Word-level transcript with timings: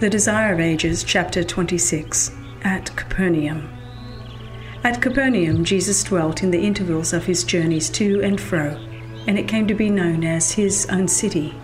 The 0.00 0.08
Desire 0.08 0.54
of 0.54 0.60
Ages, 0.60 1.04
chapter 1.04 1.44
26, 1.44 2.30
at 2.62 2.96
Capernaum. 2.96 3.68
At 4.82 5.02
Capernaum, 5.02 5.62
Jesus 5.62 6.02
dwelt 6.02 6.42
in 6.42 6.50
the 6.50 6.62
intervals 6.62 7.12
of 7.12 7.26
his 7.26 7.44
journeys 7.44 7.90
to 7.90 8.22
and 8.22 8.40
fro, 8.40 8.78
and 9.26 9.38
it 9.38 9.46
came 9.46 9.66
to 9.66 9.74
be 9.74 9.90
known 9.90 10.24
as 10.24 10.52
his 10.52 10.86
own 10.86 11.06
city. 11.06 11.54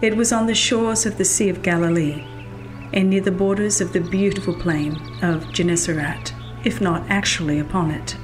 It 0.00 0.16
was 0.16 0.32
on 0.32 0.46
the 0.46 0.54
shores 0.54 1.04
of 1.04 1.18
the 1.18 1.24
Sea 1.24 1.48
of 1.48 1.62
Galilee, 1.62 2.24
and 2.92 3.10
near 3.10 3.22
the 3.22 3.32
borders 3.32 3.80
of 3.80 3.92
the 3.92 4.02
beautiful 4.02 4.54
plain 4.54 4.96
of 5.22 5.52
Gennesaret, 5.52 6.32
if 6.62 6.80
not 6.80 7.10
actually 7.10 7.58
upon 7.58 7.90
it. 7.90 8.16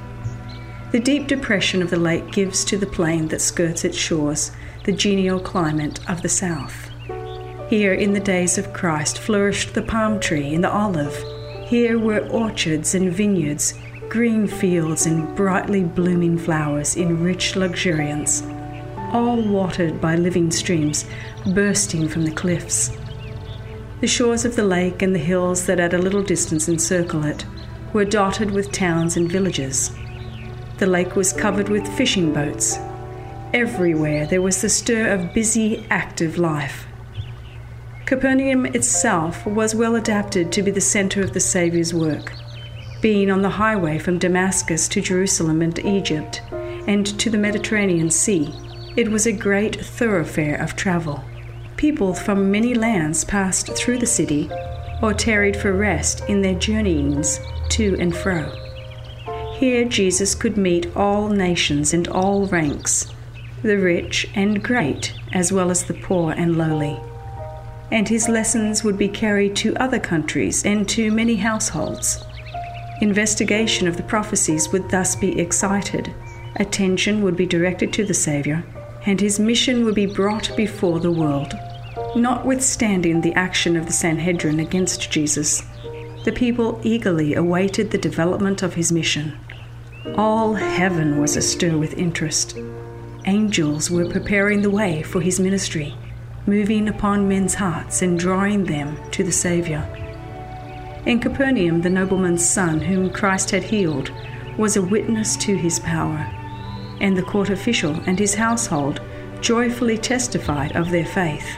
The 0.92 1.00
deep 1.00 1.26
depression 1.26 1.82
of 1.82 1.90
the 1.90 1.98
lake 1.98 2.30
gives 2.30 2.64
to 2.66 2.76
the 2.76 2.86
plain 2.86 3.26
that 3.28 3.40
skirts 3.40 3.84
its 3.84 3.98
shores 3.98 4.52
the 4.84 4.92
genial 4.92 5.40
climate 5.40 5.98
of 6.08 6.22
the 6.22 6.28
south. 6.28 6.93
Here, 7.76 7.94
in 7.94 8.12
the 8.12 8.20
days 8.20 8.56
of 8.56 8.72
Christ, 8.72 9.18
flourished 9.18 9.74
the 9.74 9.82
palm 9.82 10.20
tree 10.20 10.54
and 10.54 10.62
the 10.62 10.70
olive. 10.70 11.12
Here 11.66 11.98
were 11.98 12.24
orchards 12.28 12.94
and 12.94 13.12
vineyards, 13.12 13.74
green 14.08 14.46
fields 14.46 15.06
and 15.06 15.34
brightly 15.34 15.82
blooming 15.82 16.38
flowers 16.38 16.94
in 16.94 17.24
rich 17.24 17.56
luxuriance, 17.56 18.44
all 19.12 19.42
watered 19.42 20.00
by 20.00 20.14
living 20.14 20.52
streams 20.52 21.04
bursting 21.52 22.06
from 22.08 22.24
the 22.24 22.30
cliffs. 22.30 22.92
The 24.00 24.06
shores 24.06 24.44
of 24.44 24.54
the 24.54 24.62
lake 24.62 25.02
and 25.02 25.12
the 25.12 25.18
hills 25.18 25.66
that 25.66 25.80
at 25.80 25.94
a 25.94 25.98
little 25.98 26.22
distance 26.22 26.68
encircle 26.68 27.24
it 27.24 27.44
were 27.92 28.04
dotted 28.04 28.52
with 28.52 28.70
towns 28.70 29.16
and 29.16 29.28
villages. 29.28 29.90
The 30.78 30.86
lake 30.86 31.16
was 31.16 31.32
covered 31.32 31.70
with 31.70 31.96
fishing 31.96 32.32
boats. 32.32 32.78
Everywhere 33.52 34.28
there 34.28 34.42
was 34.42 34.62
the 34.62 34.68
stir 34.68 35.12
of 35.12 35.34
busy, 35.34 35.84
active 35.90 36.38
life. 36.38 36.86
Capernaum 38.06 38.66
itself 38.66 39.46
was 39.46 39.74
well 39.74 39.96
adapted 39.96 40.52
to 40.52 40.62
be 40.62 40.70
the 40.70 40.80
center 40.80 41.22
of 41.22 41.32
the 41.32 41.40
Saviour's 41.40 41.94
work. 41.94 42.34
Being 43.00 43.30
on 43.30 43.40
the 43.40 43.48
highway 43.48 43.98
from 43.98 44.18
Damascus 44.18 44.88
to 44.88 45.00
Jerusalem 45.00 45.62
and 45.62 45.78
Egypt, 45.78 46.42
and 46.86 47.06
to 47.18 47.30
the 47.30 47.38
Mediterranean 47.38 48.10
Sea, 48.10 48.52
it 48.94 49.10
was 49.10 49.26
a 49.26 49.32
great 49.32 49.82
thoroughfare 49.82 50.56
of 50.56 50.76
travel. 50.76 51.24
People 51.78 52.12
from 52.12 52.50
many 52.50 52.74
lands 52.74 53.24
passed 53.24 53.74
through 53.74 53.98
the 53.98 54.06
city 54.06 54.50
or 55.00 55.14
tarried 55.14 55.56
for 55.56 55.72
rest 55.72 56.28
in 56.28 56.42
their 56.42 56.54
journeyings 56.54 57.40
to 57.70 57.96
and 57.98 58.14
fro. 58.14 58.52
Here 59.54 59.86
Jesus 59.86 60.34
could 60.34 60.58
meet 60.58 60.94
all 60.94 61.30
nations 61.30 61.94
and 61.94 62.06
all 62.08 62.46
ranks, 62.48 63.06
the 63.62 63.78
rich 63.78 64.28
and 64.34 64.62
great, 64.62 65.14
as 65.32 65.52
well 65.52 65.70
as 65.70 65.84
the 65.84 65.94
poor 65.94 66.32
and 66.32 66.58
lowly 66.58 67.00
and 67.94 68.08
his 68.08 68.28
lessons 68.28 68.82
would 68.82 68.98
be 68.98 69.08
carried 69.08 69.54
to 69.54 69.76
other 69.76 70.00
countries 70.00 70.66
and 70.66 70.88
to 70.88 71.12
many 71.12 71.36
households. 71.36 72.24
Investigation 73.00 73.86
of 73.86 73.96
the 73.96 74.02
prophecies 74.02 74.68
would 74.70 74.90
thus 74.90 75.14
be 75.14 75.38
excited, 75.40 76.12
attention 76.56 77.22
would 77.22 77.36
be 77.36 77.46
directed 77.46 77.92
to 77.92 78.04
the 78.04 78.12
Saviour, 78.12 78.64
and 79.06 79.20
his 79.20 79.38
mission 79.38 79.84
would 79.84 79.94
be 79.94 80.06
brought 80.06 80.56
before 80.56 80.98
the 80.98 81.12
world. 81.12 81.54
Notwithstanding 82.16 83.20
the 83.20 83.34
action 83.34 83.76
of 83.76 83.86
the 83.86 83.92
Sanhedrin 83.92 84.58
against 84.58 85.12
Jesus, 85.12 85.62
the 86.24 86.32
people 86.32 86.80
eagerly 86.82 87.34
awaited 87.34 87.92
the 87.92 87.98
development 87.98 88.64
of 88.64 88.74
his 88.74 88.90
mission. 88.90 89.38
All 90.16 90.54
heaven 90.54 91.20
was 91.20 91.36
astir 91.36 91.78
with 91.78 91.96
interest. 91.96 92.58
Angels 93.26 93.88
were 93.88 94.10
preparing 94.10 94.62
the 94.62 94.70
way 94.70 95.04
for 95.04 95.20
his 95.20 95.38
ministry 95.38 95.94
moving 96.46 96.88
upon 96.88 97.28
men's 97.28 97.54
hearts 97.54 98.02
and 98.02 98.18
drawing 98.18 98.64
them 98.64 98.98
to 99.10 99.24
the 99.24 99.32
Saviour. 99.32 99.82
In 101.06 101.18
Capernaum, 101.18 101.80
the 101.82 101.90
nobleman's 101.90 102.46
son, 102.46 102.80
whom 102.80 103.10
Christ 103.10 103.50
had 103.50 103.62
healed, 103.62 104.10
was 104.58 104.76
a 104.76 104.82
witness 104.82 105.36
to 105.38 105.56
his 105.56 105.80
power, 105.80 106.30
and 107.00 107.16
the 107.16 107.22
court 107.22 107.50
official 107.50 107.94
and 108.06 108.18
his 108.18 108.34
household 108.34 109.00
joyfully 109.40 109.98
testified 109.98 110.76
of 110.76 110.90
their 110.90 111.04
faith. 111.04 111.56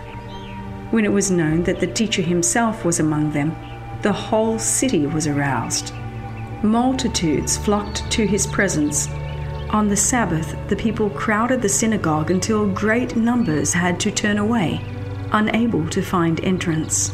When 0.90 1.04
it 1.04 1.12
was 1.12 1.30
known 1.30 1.62
that 1.64 1.80
the 1.80 1.86
teacher 1.86 2.22
himself 2.22 2.84
was 2.84 3.00
among 3.00 3.32
them, 3.32 3.54
the 4.02 4.12
whole 4.12 4.58
city 4.58 5.06
was 5.06 5.26
aroused. 5.26 5.92
Multitudes 6.62 7.56
flocked 7.56 8.10
to 8.12 8.26
his 8.26 8.46
presence 8.46 9.08
on 9.70 9.88
the 9.88 9.96
Sabbath, 9.96 10.56
the 10.68 10.76
people 10.76 11.10
crowded 11.10 11.60
the 11.60 11.68
synagogue 11.68 12.30
until 12.30 12.68
great 12.68 13.16
numbers 13.16 13.72
had 13.72 13.98
to 14.00 14.10
turn 14.10 14.38
away, 14.38 14.80
unable 15.32 15.88
to 15.88 16.02
find 16.02 16.42
entrance. 16.44 17.12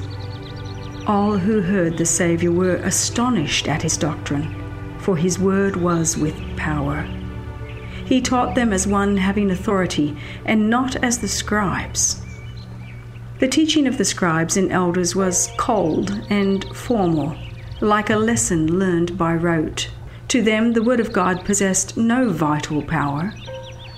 All 1.06 1.36
who 1.36 1.60
heard 1.60 1.98
the 1.98 2.06
Saviour 2.06 2.52
were 2.52 2.76
astonished 2.76 3.68
at 3.68 3.82
his 3.82 3.96
doctrine, 3.96 4.54
for 4.98 5.16
his 5.16 5.38
word 5.38 5.76
was 5.76 6.16
with 6.16 6.36
power. 6.56 7.02
He 8.04 8.20
taught 8.20 8.54
them 8.54 8.72
as 8.72 8.86
one 8.86 9.16
having 9.16 9.50
authority, 9.50 10.16
and 10.44 10.68
not 10.68 10.96
as 10.96 11.18
the 11.18 11.28
scribes. 11.28 12.22
The 13.38 13.48
teaching 13.48 13.86
of 13.86 13.98
the 13.98 14.04
scribes 14.04 14.56
and 14.56 14.70
elders 14.70 15.16
was 15.16 15.50
cold 15.56 16.10
and 16.30 16.64
formal, 16.76 17.36
like 17.80 18.10
a 18.10 18.16
lesson 18.16 18.78
learned 18.78 19.18
by 19.18 19.34
rote. 19.34 19.90
To 20.32 20.40
them, 20.40 20.72
the 20.72 20.82
Word 20.82 20.98
of 20.98 21.12
God 21.12 21.44
possessed 21.44 21.98
no 21.98 22.30
vital 22.30 22.80
power. 22.80 23.34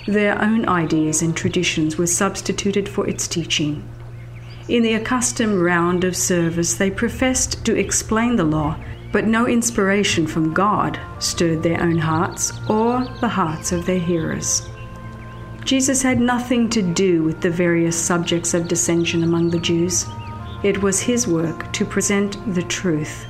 Their 0.09 0.37
own 0.43 0.69
ideas 0.69 1.22
and 1.22 1.37
traditions 1.37 1.97
were 1.97 2.09
substituted 2.09 2.89
for 2.89 3.06
its 3.06 3.28
teaching. 3.28 3.89
In 4.67 4.83
the 4.83 4.95
accustomed 4.95 5.62
round 5.62 6.03
of 6.03 6.17
service, 6.17 6.75
they 6.75 6.91
professed 6.91 7.65
to 7.67 7.78
explain 7.78 8.34
the 8.34 8.43
law, 8.43 8.77
but 9.12 9.28
no 9.28 9.47
inspiration 9.47 10.27
from 10.27 10.53
God 10.53 10.99
stirred 11.21 11.62
their 11.62 11.81
own 11.81 11.99
hearts 11.99 12.51
or 12.69 13.05
the 13.21 13.28
hearts 13.28 13.71
of 13.71 13.87
their 13.87 14.01
hearers. 14.01 14.69
Jesus 15.65 16.03
had 16.03 16.19
nothing 16.19 16.69
to 16.71 16.83
do 16.83 17.22
with 17.22 17.43
the 17.43 17.51
various 17.51 17.97
subjects 17.97 18.55
of 18.55 18.66
dissension 18.66 19.22
among 19.22 19.51
the 19.51 19.61
Jews. 19.61 20.05
It 20.65 20.83
was 20.83 20.99
his 20.99 21.28
work 21.28 21.72
to 21.75 21.84
present 21.84 22.56
the 22.56 22.62
truth 22.65 23.25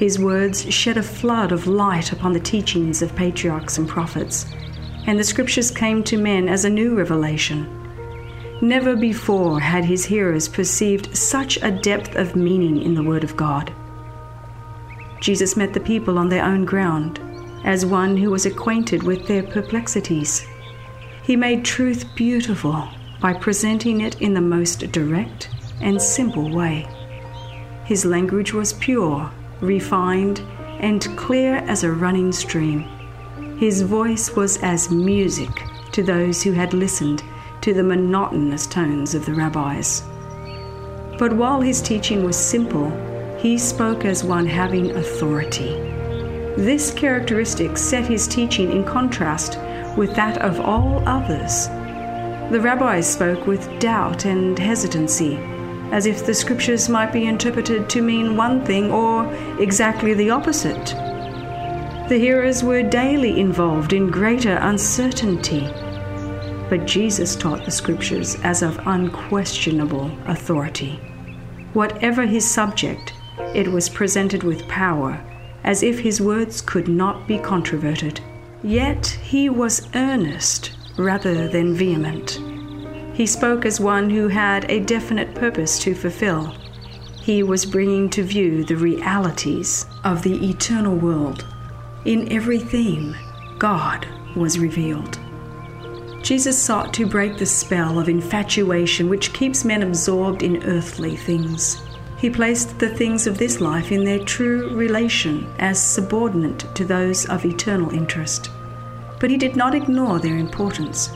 his 0.00 0.18
words 0.18 0.64
shed 0.72 0.96
a 0.96 1.02
flood 1.02 1.52
of 1.52 1.66
light 1.66 2.10
upon 2.10 2.32
the 2.32 2.40
teachings 2.40 3.02
of 3.02 3.14
patriarchs 3.14 3.76
and 3.76 3.86
prophets, 3.86 4.46
and 5.06 5.18
the 5.18 5.22
scriptures 5.22 5.70
came 5.70 6.02
to 6.02 6.16
men 6.16 6.48
as 6.48 6.64
a 6.64 6.70
new 6.70 6.96
revelation. 6.96 7.68
Never 8.62 8.96
before 8.96 9.60
had 9.60 9.84
his 9.84 10.06
hearers 10.06 10.48
perceived 10.48 11.14
such 11.14 11.58
a 11.62 11.70
depth 11.70 12.16
of 12.16 12.34
meaning 12.34 12.80
in 12.80 12.94
the 12.94 13.02
Word 13.02 13.24
of 13.24 13.36
God. 13.36 13.74
Jesus 15.20 15.54
met 15.54 15.74
the 15.74 15.80
people 15.80 16.16
on 16.16 16.30
their 16.30 16.46
own 16.46 16.64
ground, 16.64 17.20
as 17.64 17.84
one 17.84 18.16
who 18.16 18.30
was 18.30 18.46
acquainted 18.46 19.02
with 19.02 19.28
their 19.28 19.42
perplexities. 19.42 20.46
He 21.24 21.36
made 21.36 21.62
truth 21.62 22.06
beautiful 22.14 22.88
by 23.20 23.34
presenting 23.34 24.00
it 24.00 24.18
in 24.22 24.32
the 24.32 24.40
most 24.40 24.90
direct 24.92 25.50
and 25.82 26.00
simple 26.00 26.50
way. 26.50 26.88
His 27.84 28.06
language 28.06 28.54
was 28.54 28.72
pure 28.72 29.30
refined, 29.60 30.40
and 30.80 31.06
clear 31.16 31.56
as 31.56 31.84
a 31.84 31.92
running 31.92 32.32
stream. 32.32 32.88
His 33.58 33.82
voice 33.82 34.34
was 34.34 34.56
as 34.62 34.90
music 34.90 35.50
to 35.92 36.02
those 36.02 36.42
who 36.42 36.52
had 36.52 36.72
listened 36.72 37.22
to 37.60 37.74
the 37.74 37.82
monotonous 37.82 38.66
tones 38.66 39.14
of 39.14 39.26
the 39.26 39.34
rabbis. 39.34 40.02
But 41.18 41.34
while 41.34 41.60
his 41.60 41.82
teaching 41.82 42.24
was 42.24 42.36
simple, 42.36 42.90
he 43.38 43.58
spoke 43.58 44.04
as 44.04 44.24
one 44.24 44.46
having 44.46 44.92
authority. 44.92 45.74
This 46.56 46.90
characteristic 46.90 47.76
set 47.76 48.06
his 48.06 48.26
teaching 48.26 48.70
in 48.72 48.84
contrast 48.84 49.58
with 49.96 50.14
that 50.16 50.38
of 50.38 50.60
all 50.60 51.06
others. 51.06 51.68
The 52.50 52.60
rabbis 52.60 53.12
spoke 53.12 53.46
with 53.46 53.78
doubt 53.78 54.24
and 54.24 54.58
hesitancy 54.58 55.36
as 55.92 56.06
if 56.06 56.24
the 56.24 56.34
scriptures 56.34 56.88
might 56.88 57.12
be 57.12 57.26
interpreted 57.26 57.88
to 57.90 58.02
mean 58.02 58.36
one 58.36 58.64
thing 58.64 58.90
or 58.90 59.32
exactly 59.58 60.14
the 60.14 60.30
opposite. 60.30 60.94
The 62.08 62.18
hearers 62.18 62.62
were 62.64 62.82
daily 62.82 63.38
involved 63.40 63.92
in 63.92 64.10
greater 64.10 64.56
uncertainty. 64.56 65.68
but 66.70 66.86
Jesus 66.86 67.34
taught 67.34 67.64
the 67.64 67.70
Scriptures 67.70 68.36
as 68.44 68.62
of 68.62 68.80
unquestionable 68.86 70.10
authority. 70.26 71.00
Whatever 71.72 72.24
his 72.24 72.48
subject, 72.48 73.12
it 73.54 73.66
was 73.68 73.88
presented 73.88 74.44
with 74.44 74.66
power, 74.68 75.20
as 75.64 75.82
if 75.82 75.98
his 75.98 76.20
words 76.20 76.60
could 76.60 76.88
not 76.88 77.26
be 77.26 77.38
controverted. 77.38 78.20
Yet 78.62 79.06
he 79.06 79.50
was 79.50 79.88
earnest 79.94 80.72
rather 80.96 81.48
than 81.48 81.74
vehement. 81.74 82.38
He 83.20 83.26
spoke 83.26 83.66
as 83.66 83.78
one 83.78 84.08
who 84.08 84.28
had 84.28 84.64
a 84.70 84.80
definite 84.80 85.34
purpose 85.34 85.78
to 85.80 85.94
fulfill. 85.94 86.54
He 87.20 87.42
was 87.42 87.66
bringing 87.66 88.08
to 88.08 88.22
view 88.22 88.64
the 88.64 88.76
realities 88.76 89.84
of 90.04 90.22
the 90.22 90.48
eternal 90.48 90.96
world. 90.96 91.44
In 92.06 92.32
every 92.32 92.58
theme, 92.58 93.14
God 93.58 94.08
was 94.34 94.58
revealed. 94.58 95.18
Jesus 96.22 96.56
sought 96.56 96.94
to 96.94 97.04
break 97.04 97.36
the 97.36 97.44
spell 97.44 97.98
of 97.98 98.08
infatuation 98.08 99.10
which 99.10 99.34
keeps 99.34 99.66
men 99.66 99.82
absorbed 99.82 100.42
in 100.42 100.64
earthly 100.64 101.14
things. 101.14 101.82
He 102.16 102.30
placed 102.30 102.78
the 102.78 102.88
things 102.88 103.26
of 103.26 103.36
this 103.36 103.60
life 103.60 103.92
in 103.92 104.02
their 104.02 104.24
true 104.24 104.74
relation 104.74 105.46
as 105.58 105.78
subordinate 105.78 106.74
to 106.74 106.86
those 106.86 107.28
of 107.28 107.44
eternal 107.44 107.90
interest. 107.90 108.48
But 109.18 109.28
he 109.28 109.36
did 109.36 109.56
not 109.56 109.74
ignore 109.74 110.20
their 110.20 110.38
importance. 110.38 111.10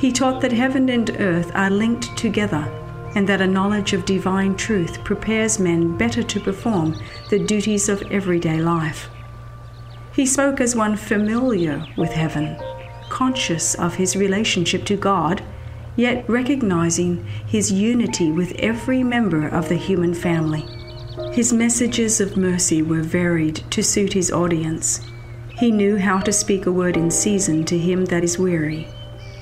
He 0.00 0.10
taught 0.10 0.40
that 0.40 0.52
heaven 0.52 0.88
and 0.88 1.10
earth 1.18 1.52
are 1.54 1.68
linked 1.68 2.16
together 2.16 2.64
and 3.14 3.28
that 3.28 3.42
a 3.42 3.46
knowledge 3.46 3.92
of 3.92 4.06
divine 4.06 4.56
truth 4.56 5.04
prepares 5.04 5.58
men 5.58 5.98
better 5.98 6.22
to 6.22 6.40
perform 6.40 6.96
the 7.28 7.38
duties 7.38 7.90
of 7.90 8.02
everyday 8.10 8.62
life. 8.62 9.10
He 10.14 10.24
spoke 10.24 10.58
as 10.58 10.74
one 10.74 10.96
familiar 10.96 11.86
with 11.98 12.12
heaven, 12.12 12.56
conscious 13.10 13.74
of 13.74 13.96
his 13.96 14.16
relationship 14.16 14.84
to 14.86 14.96
God 14.96 15.42
yet 15.96 16.26
recognizing 16.30 17.22
his 17.46 17.70
unity 17.70 18.30
with 18.30 18.54
every 18.58 19.02
member 19.02 19.48
of 19.48 19.68
the 19.68 19.76
human 19.76 20.14
family. 20.14 20.66
His 21.32 21.52
messages 21.52 22.22
of 22.22 22.38
mercy 22.38 22.80
were 22.80 23.02
varied 23.02 23.56
to 23.70 23.82
suit 23.82 24.14
his 24.14 24.32
audience. 24.32 25.00
He 25.58 25.70
knew 25.70 25.98
how 25.98 26.20
to 26.20 26.32
speak 26.32 26.64
a 26.64 26.72
word 26.72 26.96
in 26.96 27.10
season 27.10 27.64
to 27.66 27.76
him 27.76 28.06
that 28.06 28.24
is 28.24 28.38
weary, 28.38 28.88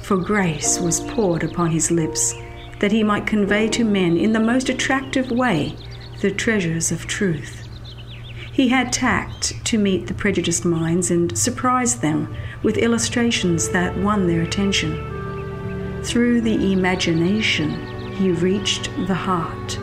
for 0.08 0.16
grace 0.16 0.81
was 0.81 1.02
poured 1.02 1.44
upon 1.44 1.70
his 1.70 1.90
lips, 1.90 2.32
that 2.78 2.90
he 2.90 3.05
might 3.05 3.26
convey 3.26 3.69
to 3.69 3.84
men 3.84 4.16
in 4.16 4.32
the 4.32 4.40
most 4.40 4.70
attractive 4.70 5.31
way 5.31 5.76
the 6.22 6.31
treasures 6.31 6.90
of 6.90 7.06
truth. 7.06 7.69
He 8.50 8.69
had 8.69 8.90
tact 8.90 9.62
to 9.66 9.76
meet 9.76 10.06
the 10.06 10.14
prejudiced 10.14 10.64
minds 10.64 11.10
and 11.10 11.37
surprise 11.37 12.00
them 12.00 12.34
with 12.62 12.78
illustrations 12.78 13.69
that 13.69 13.99
won 13.99 14.26
their 14.26 14.40
attention. 14.40 16.02
Through 16.02 16.40
the 16.40 16.72
imagination, 16.72 18.12
he 18.14 18.31
reached 18.31 18.88
the 19.08 19.14
heart. 19.14 19.78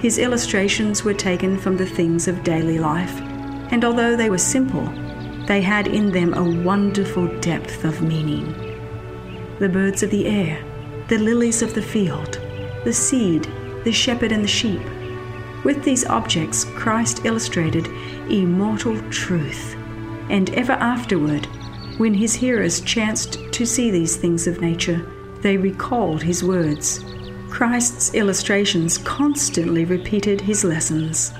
His 0.00 0.16
illustrations 0.16 1.04
were 1.04 1.12
taken 1.12 1.58
from 1.58 1.76
the 1.76 1.84
things 1.84 2.28
of 2.28 2.44
daily 2.44 2.78
life, 2.78 3.20
and 3.70 3.84
although 3.84 4.16
they 4.16 4.30
were 4.30 4.38
simple, 4.38 4.86
they 5.46 5.60
had 5.60 5.86
in 5.86 6.12
them 6.12 6.32
a 6.32 6.62
wonderful 6.62 7.26
depth 7.40 7.84
of 7.84 8.00
meaning. 8.00 8.63
The 9.60 9.68
birds 9.68 10.02
of 10.02 10.10
the 10.10 10.26
air, 10.26 10.64
the 11.08 11.18
lilies 11.18 11.62
of 11.62 11.74
the 11.74 11.82
field, 11.82 12.40
the 12.84 12.92
seed, 12.92 13.48
the 13.84 13.92
shepherd, 13.92 14.32
and 14.32 14.42
the 14.42 14.48
sheep. 14.48 14.82
With 15.64 15.84
these 15.84 16.04
objects, 16.04 16.64
Christ 16.64 17.24
illustrated 17.24 17.86
immortal 18.28 19.00
truth, 19.10 19.76
and 20.28 20.50
ever 20.50 20.72
afterward, 20.72 21.46
when 21.98 22.14
his 22.14 22.34
hearers 22.34 22.80
chanced 22.80 23.38
to 23.52 23.64
see 23.64 23.90
these 23.90 24.16
things 24.16 24.46
of 24.48 24.60
nature, 24.60 25.08
they 25.40 25.56
recalled 25.56 26.22
his 26.22 26.42
words. 26.42 27.04
Christ's 27.48 28.12
illustrations 28.14 28.98
constantly 28.98 29.84
repeated 29.84 30.40
his 30.40 30.64
lessons. 30.64 31.32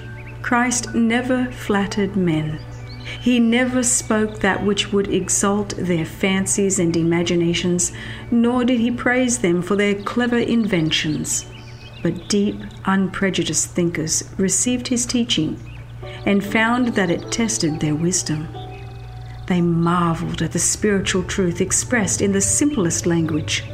Christ 0.42 0.94
never 0.94 1.50
flattered 1.50 2.14
men. 2.14 2.60
He 3.20 3.38
never 3.38 3.82
spoke 3.82 4.40
that 4.40 4.64
which 4.64 4.92
would 4.92 5.08
exalt 5.08 5.74
their 5.76 6.04
fancies 6.04 6.78
and 6.78 6.96
imaginations, 6.96 7.92
nor 8.30 8.64
did 8.64 8.80
he 8.80 8.90
praise 8.90 9.38
them 9.38 9.62
for 9.62 9.76
their 9.76 9.94
clever 9.94 10.38
inventions. 10.38 11.46
But 12.02 12.28
deep, 12.28 12.60
unprejudiced 12.84 13.70
thinkers 13.70 14.24
received 14.36 14.88
his 14.88 15.06
teaching 15.06 15.58
and 16.26 16.44
found 16.44 16.88
that 16.88 17.10
it 17.10 17.32
tested 17.32 17.80
their 17.80 17.94
wisdom. 17.94 18.48
They 19.46 19.60
marveled 19.60 20.42
at 20.42 20.52
the 20.52 20.58
spiritual 20.58 21.22
truth 21.24 21.60
expressed 21.60 22.20
in 22.22 22.32
the 22.32 22.40
simplest 22.40 23.06
language. 23.06 23.64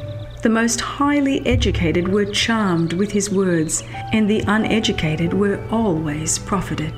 The 0.41 0.49
most 0.49 0.81
highly 0.81 1.45
educated 1.45 2.07
were 2.07 2.25
charmed 2.25 2.93
with 2.93 3.11
his 3.11 3.29
words, 3.29 3.83
and 4.11 4.29
the 4.29 4.43
uneducated 4.47 5.33
were 5.33 5.63
always 5.69 6.39
profited. 6.39 6.93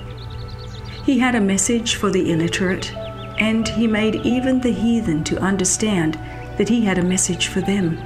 He 1.04 1.20
had 1.20 1.36
a 1.36 1.42
message 1.42 1.96
for 1.96 2.10
the 2.10 2.32
illiterate, 2.32 2.96
and 3.40 3.68
he 3.68 3.88
made 3.88 4.16
even 4.16 4.62
the 4.62 4.72
heathen 4.72 5.24
to 5.26 5.40
understand 5.40 6.18
that 6.58 6.70
he 6.70 6.86
had 6.86 6.98
a 6.98 7.04
message 7.04 7.48
for 7.48 7.62
them. 7.62 7.98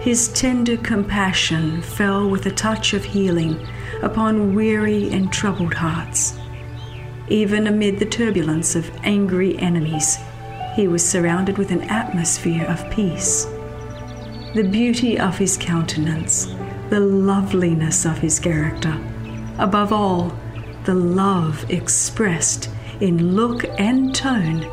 His 0.00 0.28
tender 0.28 0.76
compassion 0.78 1.82
fell 1.82 2.28
with 2.28 2.46
a 2.46 2.50
touch 2.50 2.94
of 2.94 3.04
healing 3.04 3.66
upon 4.02 4.54
weary 4.54 5.10
and 5.12 5.30
troubled 5.30 5.74
hearts. 5.74 6.38
Even 7.28 7.66
amid 7.66 7.98
the 7.98 8.06
turbulence 8.06 8.74
of 8.74 8.90
angry 9.04 9.58
enemies, 9.58 10.18
he 10.74 10.88
was 10.88 11.06
surrounded 11.06 11.58
with 11.58 11.70
an 11.70 11.82
atmosphere 11.82 12.64
of 12.64 12.90
peace 12.90 13.46
the 14.54 14.64
beauty 14.64 15.16
of 15.16 15.38
his 15.38 15.56
countenance, 15.56 16.46
the 16.88 16.98
loveliness 16.98 18.04
of 18.04 18.18
his 18.18 18.40
character. 18.40 18.98
Above 19.60 19.92
all, 19.92 20.32
the 20.84 20.94
love 20.94 21.68
expressed 21.70 22.70
in 23.00 23.34
look 23.34 23.64
and 23.78 24.14
tone 24.14 24.66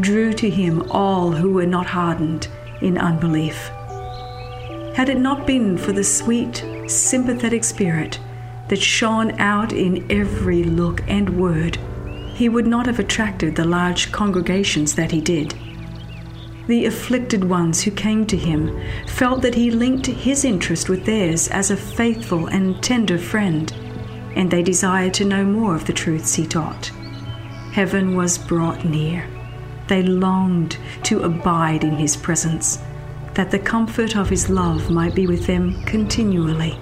drew 0.00 0.32
to 0.32 0.48
him 0.48 0.82
all 0.90 1.32
who 1.32 1.52
were 1.52 1.66
not 1.66 1.86
hardened 1.86 2.48
in 2.80 2.98
unbelief. 2.98 3.68
Had 4.94 5.08
it 5.08 5.18
not 5.18 5.46
been 5.46 5.78
for 5.78 5.92
the 5.92 6.04
sweet, 6.04 6.64
sympathetic 6.86 7.64
spirit 7.64 8.18
that 8.68 8.80
shone 8.80 9.38
out 9.40 9.72
in 9.72 10.10
every 10.10 10.64
look 10.64 11.02
and 11.08 11.38
word, 11.38 11.78
he 12.34 12.48
would 12.48 12.66
not 12.66 12.86
have 12.86 12.98
attracted 12.98 13.54
the 13.54 13.64
large 13.64 14.12
congregations 14.12 14.94
that 14.94 15.10
he 15.10 15.20
did. 15.20 15.54
The 16.66 16.86
afflicted 16.86 17.44
ones 17.44 17.82
who 17.82 17.90
came 17.90 18.26
to 18.26 18.36
him 18.36 18.80
felt 19.06 19.42
that 19.42 19.54
he 19.54 19.70
linked 19.70 20.06
his 20.06 20.44
interest 20.44 20.88
with 20.88 21.04
theirs 21.04 21.48
as 21.48 21.70
a 21.70 21.76
faithful 21.76 22.46
and 22.46 22.82
tender 22.82 23.18
friend, 23.18 23.72
and 24.36 24.50
they 24.50 24.62
desired 24.62 25.14
to 25.14 25.24
know 25.24 25.44
more 25.44 25.74
of 25.74 25.86
the 25.86 25.92
truths 25.92 26.34
he 26.34 26.46
taught. 26.46 26.90
Heaven 27.72 28.16
was 28.16 28.38
brought 28.38 28.84
near. 28.84 29.26
They 29.88 30.02
longed 30.02 30.76
to 31.04 31.22
abide 31.22 31.84
in 31.84 31.96
his 31.96 32.16
presence, 32.16 32.78
that 33.34 33.50
the 33.50 33.58
comfort 33.58 34.16
of 34.16 34.28
his 34.28 34.50
love 34.50 34.90
might 34.90 35.14
be 35.14 35.26
with 35.26 35.46
them 35.46 35.82
continually. 35.84 36.78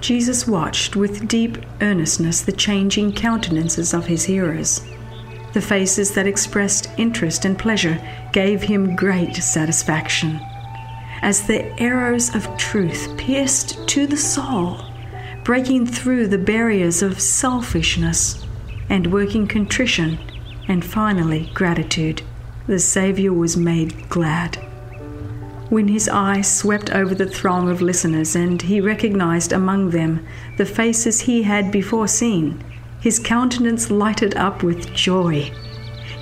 Jesus 0.00 0.46
watched 0.46 0.96
with 0.96 1.28
deep 1.28 1.58
earnestness 1.80 2.42
the 2.42 2.52
changing 2.52 3.12
countenances 3.12 3.92
of 3.92 4.06
his 4.06 4.24
hearers. 4.24 4.86
The 5.52 5.60
faces 5.60 6.12
that 6.14 6.26
expressed 6.26 6.90
interest 6.98 7.44
and 7.44 7.58
pleasure 7.58 7.98
gave 8.32 8.62
him 8.62 8.94
great 8.94 9.36
satisfaction. 9.36 10.38
As 11.22 11.46
the 11.46 11.64
arrows 11.80 12.34
of 12.34 12.56
truth 12.58 13.16
pierced 13.16 13.88
to 13.88 14.06
the 14.06 14.18
soul, 14.18 14.80
breaking 15.46 15.86
through 15.86 16.26
the 16.26 16.36
barriers 16.36 17.02
of 17.02 17.20
selfishness 17.20 18.44
and 18.88 19.12
working 19.12 19.46
contrition 19.46 20.18
and 20.66 20.84
finally 20.84 21.48
gratitude, 21.54 22.20
the 22.66 22.80
Saviour 22.80 23.32
was 23.32 23.56
made 23.56 24.08
glad. 24.08 24.56
When 25.68 25.86
his 25.86 26.08
eye 26.08 26.40
swept 26.40 26.90
over 26.90 27.14
the 27.14 27.28
throng 27.28 27.68
of 27.68 27.80
listeners 27.80 28.34
and 28.34 28.60
he 28.60 28.80
recognized 28.80 29.52
among 29.52 29.90
them 29.90 30.26
the 30.56 30.66
faces 30.66 31.20
he 31.20 31.44
had 31.44 31.70
before 31.70 32.08
seen, 32.08 32.64
his 33.00 33.20
countenance 33.20 33.88
lighted 33.88 34.34
up 34.34 34.64
with 34.64 34.92
joy. 34.94 35.52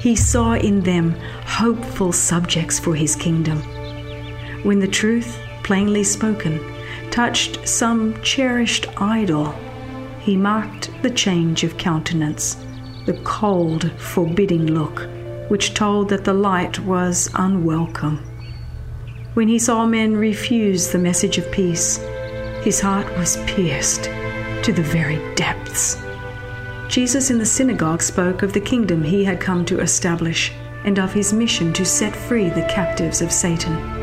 He 0.00 0.16
saw 0.16 0.52
in 0.52 0.82
them 0.82 1.12
hopeful 1.46 2.12
subjects 2.12 2.78
for 2.78 2.94
his 2.94 3.16
kingdom. 3.16 3.62
When 4.64 4.80
the 4.80 4.86
truth, 4.86 5.38
plainly 5.62 6.04
spoken, 6.04 6.73
touched 7.14 7.68
some 7.68 8.20
cherished 8.22 8.88
idol, 9.00 9.54
he 10.18 10.36
marked 10.36 10.90
the 11.02 11.10
change 11.10 11.62
of 11.62 11.78
countenance, 11.78 12.56
the 13.06 13.16
cold, 13.22 13.88
forbidding 14.00 14.66
look, 14.66 15.06
which 15.46 15.74
told 15.74 16.08
that 16.08 16.24
the 16.24 16.34
light 16.34 16.76
was 16.80 17.30
unwelcome. 17.34 18.18
When 19.34 19.46
he 19.46 19.60
saw 19.60 19.86
men 19.86 20.16
refuse 20.16 20.88
the 20.88 20.98
message 20.98 21.38
of 21.38 21.48
peace, 21.52 21.98
his 22.64 22.80
heart 22.80 23.06
was 23.16 23.36
pierced 23.46 24.10
to 24.64 24.72
the 24.72 24.82
very 24.82 25.20
depths. 25.36 26.02
Jesus 26.88 27.30
in 27.30 27.38
the 27.38 27.46
synagogue 27.46 28.02
spoke 28.02 28.42
of 28.42 28.52
the 28.52 28.60
kingdom 28.60 29.04
he 29.04 29.22
had 29.22 29.40
come 29.40 29.64
to 29.66 29.78
establish 29.78 30.50
and 30.82 30.98
of 30.98 31.12
his 31.12 31.32
mission 31.32 31.72
to 31.74 31.84
set 31.84 32.16
free 32.16 32.48
the 32.48 32.68
captives 32.68 33.22
of 33.22 33.30
Satan. 33.30 33.93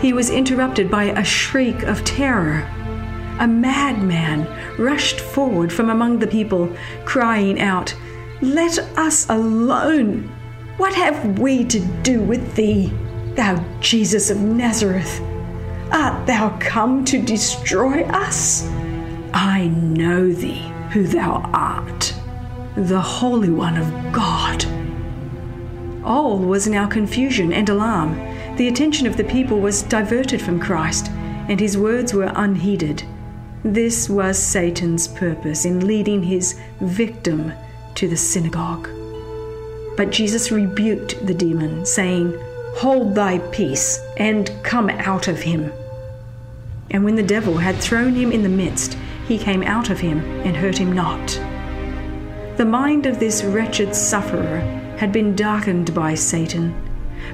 He 0.00 0.12
was 0.12 0.30
interrupted 0.30 0.90
by 0.90 1.04
a 1.04 1.24
shriek 1.24 1.82
of 1.84 2.04
terror. 2.04 2.68
A 3.38 3.46
madman 3.46 4.46
rushed 4.78 5.20
forward 5.20 5.72
from 5.72 5.90
among 5.90 6.18
the 6.18 6.26
people, 6.26 6.74
crying 7.04 7.60
out, 7.60 7.94
Let 8.40 8.78
us 8.98 9.28
alone! 9.28 10.32
What 10.76 10.94
have 10.94 11.38
we 11.38 11.64
to 11.64 11.80
do 12.02 12.20
with 12.20 12.54
thee, 12.54 12.92
thou 13.34 13.64
Jesus 13.80 14.30
of 14.30 14.38
Nazareth? 14.38 15.20
Art 15.92 16.26
thou 16.26 16.56
come 16.60 17.04
to 17.06 17.20
destroy 17.20 18.02
us? 18.04 18.68
I 19.32 19.68
know 19.68 20.30
thee, 20.32 20.70
who 20.90 21.06
thou 21.06 21.48
art, 21.52 22.14
the 22.76 23.00
Holy 23.00 23.50
One 23.50 23.76
of 23.76 24.12
God. 24.12 24.64
All 26.04 26.38
was 26.38 26.66
now 26.66 26.86
confusion 26.86 27.52
and 27.52 27.68
alarm. 27.68 28.35
The 28.56 28.68
attention 28.68 29.06
of 29.06 29.18
the 29.18 29.24
people 29.24 29.60
was 29.60 29.82
diverted 29.82 30.40
from 30.40 30.58
Christ, 30.58 31.08
and 31.48 31.60
his 31.60 31.76
words 31.76 32.14
were 32.14 32.32
unheeded. 32.34 33.02
This 33.62 34.08
was 34.08 34.38
Satan's 34.38 35.06
purpose 35.08 35.66
in 35.66 35.86
leading 35.86 36.22
his 36.22 36.58
victim 36.80 37.52
to 37.96 38.08
the 38.08 38.16
synagogue. 38.16 38.88
But 39.98 40.10
Jesus 40.10 40.50
rebuked 40.50 41.26
the 41.26 41.34
demon, 41.34 41.84
saying, 41.84 42.34
Hold 42.76 43.14
thy 43.14 43.40
peace 43.50 44.00
and 44.16 44.50
come 44.62 44.88
out 44.88 45.28
of 45.28 45.40
him. 45.40 45.70
And 46.90 47.04
when 47.04 47.16
the 47.16 47.22
devil 47.22 47.58
had 47.58 47.76
thrown 47.76 48.14
him 48.14 48.32
in 48.32 48.42
the 48.42 48.48
midst, 48.48 48.96
he 49.28 49.36
came 49.36 49.64
out 49.64 49.90
of 49.90 50.00
him 50.00 50.20
and 50.46 50.56
hurt 50.56 50.78
him 50.78 50.92
not. 50.92 51.28
The 52.56 52.64
mind 52.64 53.04
of 53.04 53.18
this 53.18 53.44
wretched 53.44 53.94
sufferer 53.94 54.60
had 54.96 55.12
been 55.12 55.36
darkened 55.36 55.94
by 55.94 56.14
Satan, 56.14 56.74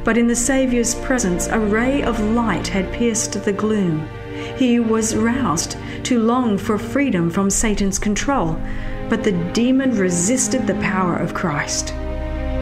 but 0.04 0.18
in 0.18 0.26
the 0.26 0.36
Saviour's 0.36 0.94
presence 0.96 1.46
a 1.46 1.58
ray 1.58 2.02
of 2.02 2.20
light 2.20 2.68
had 2.68 2.92
pierced 2.92 3.44
the 3.44 3.52
gloom. 3.52 4.08
He 4.56 4.80
was 4.80 5.16
roused 5.16 5.76
to 6.04 6.18
long 6.18 6.58
for 6.58 6.78
freedom 6.78 7.30
from 7.30 7.50
Satan's 7.50 7.98
control, 7.98 8.60
but 9.08 9.22
the 9.22 9.32
demon 9.52 9.96
resisted 9.96 10.66
the 10.66 10.74
power 10.74 11.16
of 11.16 11.34
Christ. 11.34 11.90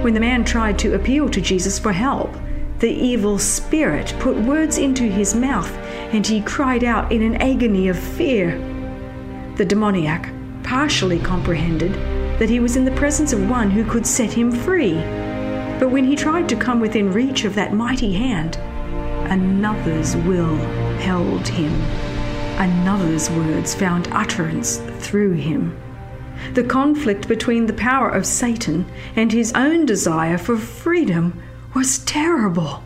When 0.02 0.14
the 0.14 0.20
man 0.20 0.44
tried 0.44 0.78
to 0.80 0.94
appeal 0.94 1.28
to 1.28 1.40
Jesus 1.40 1.78
for 1.78 1.92
help, 1.92 2.35
the 2.78 2.90
evil 2.90 3.38
spirit 3.38 4.14
put 4.18 4.37
words 4.37 4.78
into 4.78 5.04
his 5.04 5.35
mouth, 5.35 5.70
and 6.14 6.26
he 6.26 6.40
cried 6.40 6.82
out 6.82 7.12
in 7.12 7.23
an 7.23 7.37
agony 7.37 7.88
of 7.88 7.99
fear. 7.99 8.59
The 9.56 9.66
demoniac 9.66 10.32
partially 10.62 11.18
comprehended 11.18 11.92
that 12.38 12.49
he 12.49 12.61
was 12.61 12.76
in 12.76 12.87
the 12.87 12.90
presence 12.92 13.35
of 13.35 13.50
one 13.50 13.70
who 13.70 13.85
could 13.85 14.06
set 14.06 14.32
him 14.32 14.50
free. 14.50 14.94
But 15.80 15.90
when 15.90 16.04
he 16.04 16.14
tried 16.14 16.46
to 16.50 16.56
come 16.56 16.78
within 16.78 17.10
reach 17.10 17.44
of 17.46 17.54
that 17.54 17.72
mighty 17.72 18.12
hand, 18.12 18.58
another's 19.30 20.14
will 20.14 20.56
held 20.99 21.49
him. 21.49 21.72
Another's 22.60 23.30
words 23.30 23.75
found 23.75 24.06
utterance 24.12 24.76
through 24.99 25.32
him. 25.32 25.75
The 26.52 26.64
conflict 26.64 27.28
between 27.28 27.64
the 27.64 27.72
power 27.72 28.10
of 28.10 28.26
Satan 28.26 28.84
and 29.16 29.32
his 29.32 29.54
own 29.54 29.87
desire 29.87 30.37
for 30.37 30.58
freedom 30.58 31.42
was 31.75 32.00
terrible. 32.00 32.82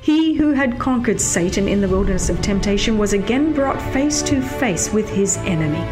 He 0.00 0.32
who 0.36 0.52
had 0.52 0.78
conquered 0.78 1.20
Satan 1.20 1.68
in 1.68 1.82
the 1.82 1.88
wilderness 1.88 2.30
of 2.30 2.40
temptation 2.40 2.96
was 2.96 3.12
again 3.12 3.52
brought 3.52 3.82
face 3.92 4.22
to 4.22 4.40
face 4.40 4.90
with 4.94 5.10
his 5.10 5.36
enemy. 5.38 5.84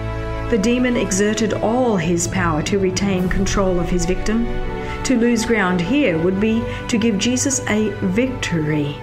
The 0.49 0.57
demon 0.57 0.97
exerted 0.97 1.53
all 1.53 1.99
his 1.99 2.27
power 2.27 2.63
to 2.63 2.79
retain 2.79 3.29
control 3.29 3.79
of 3.79 3.91
his 3.91 4.07
victim. 4.07 4.47
To 5.09 5.17
lose 5.17 5.47
ground 5.47 5.81
here 5.81 6.19
would 6.19 6.39
be 6.39 6.63
to 6.89 6.99
give 6.99 7.17
Jesus 7.17 7.67
a 7.67 7.89
victory. 8.09 8.95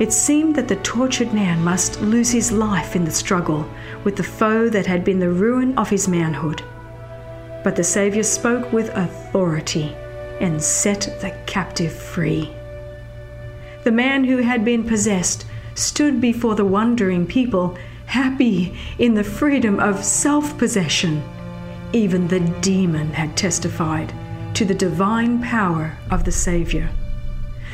It 0.00 0.12
seemed 0.12 0.56
that 0.56 0.66
the 0.66 0.74
tortured 0.82 1.32
man 1.32 1.62
must 1.62 2.00
lose 2.00 2.32
his 2.32 2.50
life 2.50 2.96
in 2.96 3.04
the 3.04 3.12
struggle 3.12 3.64
with 4.02 4.16
the 4.16 4.24
foe 4.24 4.68
that 4.68 4.86
had 4.86 5.04
been 5.04 5.20
the 5.20 5.30
ruin 5.30 5.78
of 5.78 5.90
his 5.90 6.08
manhood. 6.08 6.64
But 7.62 7.76
the 7.76 7.84
Saviour 7.84 8.24
spoke 8.24 8.72
with 8.72 8.88
authority 8.96 9.94
and 10.40 10.60
set 10.60 11.02
the 11.20 11.30
captive 11.46 11.92
free. 11.92 12.50
The 13.84 13.92
man 13.92 14.24
who 14.24 14.38
had 14.38 14.64
been 14.64 14.82
possessed 14.82 15.46
stood 15.76 16.20
before 16.20 16.56
the 16.56 16.64
wondering 16.64 17.28
people, 17.28 17.78
happy 18.06 18.76
in 18.98 19.14
the 19.14 19.22
freedom 19.22 19.78
of 19.78 20.04
self 20.04 20.58
possession. 20.58 21.22
Even 21.92 22.26
the 22.26 22.40
demon 22.40 23.12
had 23.12 23.36
testified 23.36 24.12
to 24.54 24.64
the 24.64 24.74
divine 24.74 25.42
power 25.42 25.96
of 26.10 26.24
the 26.24 26.32
Saviour. 26.32 26.88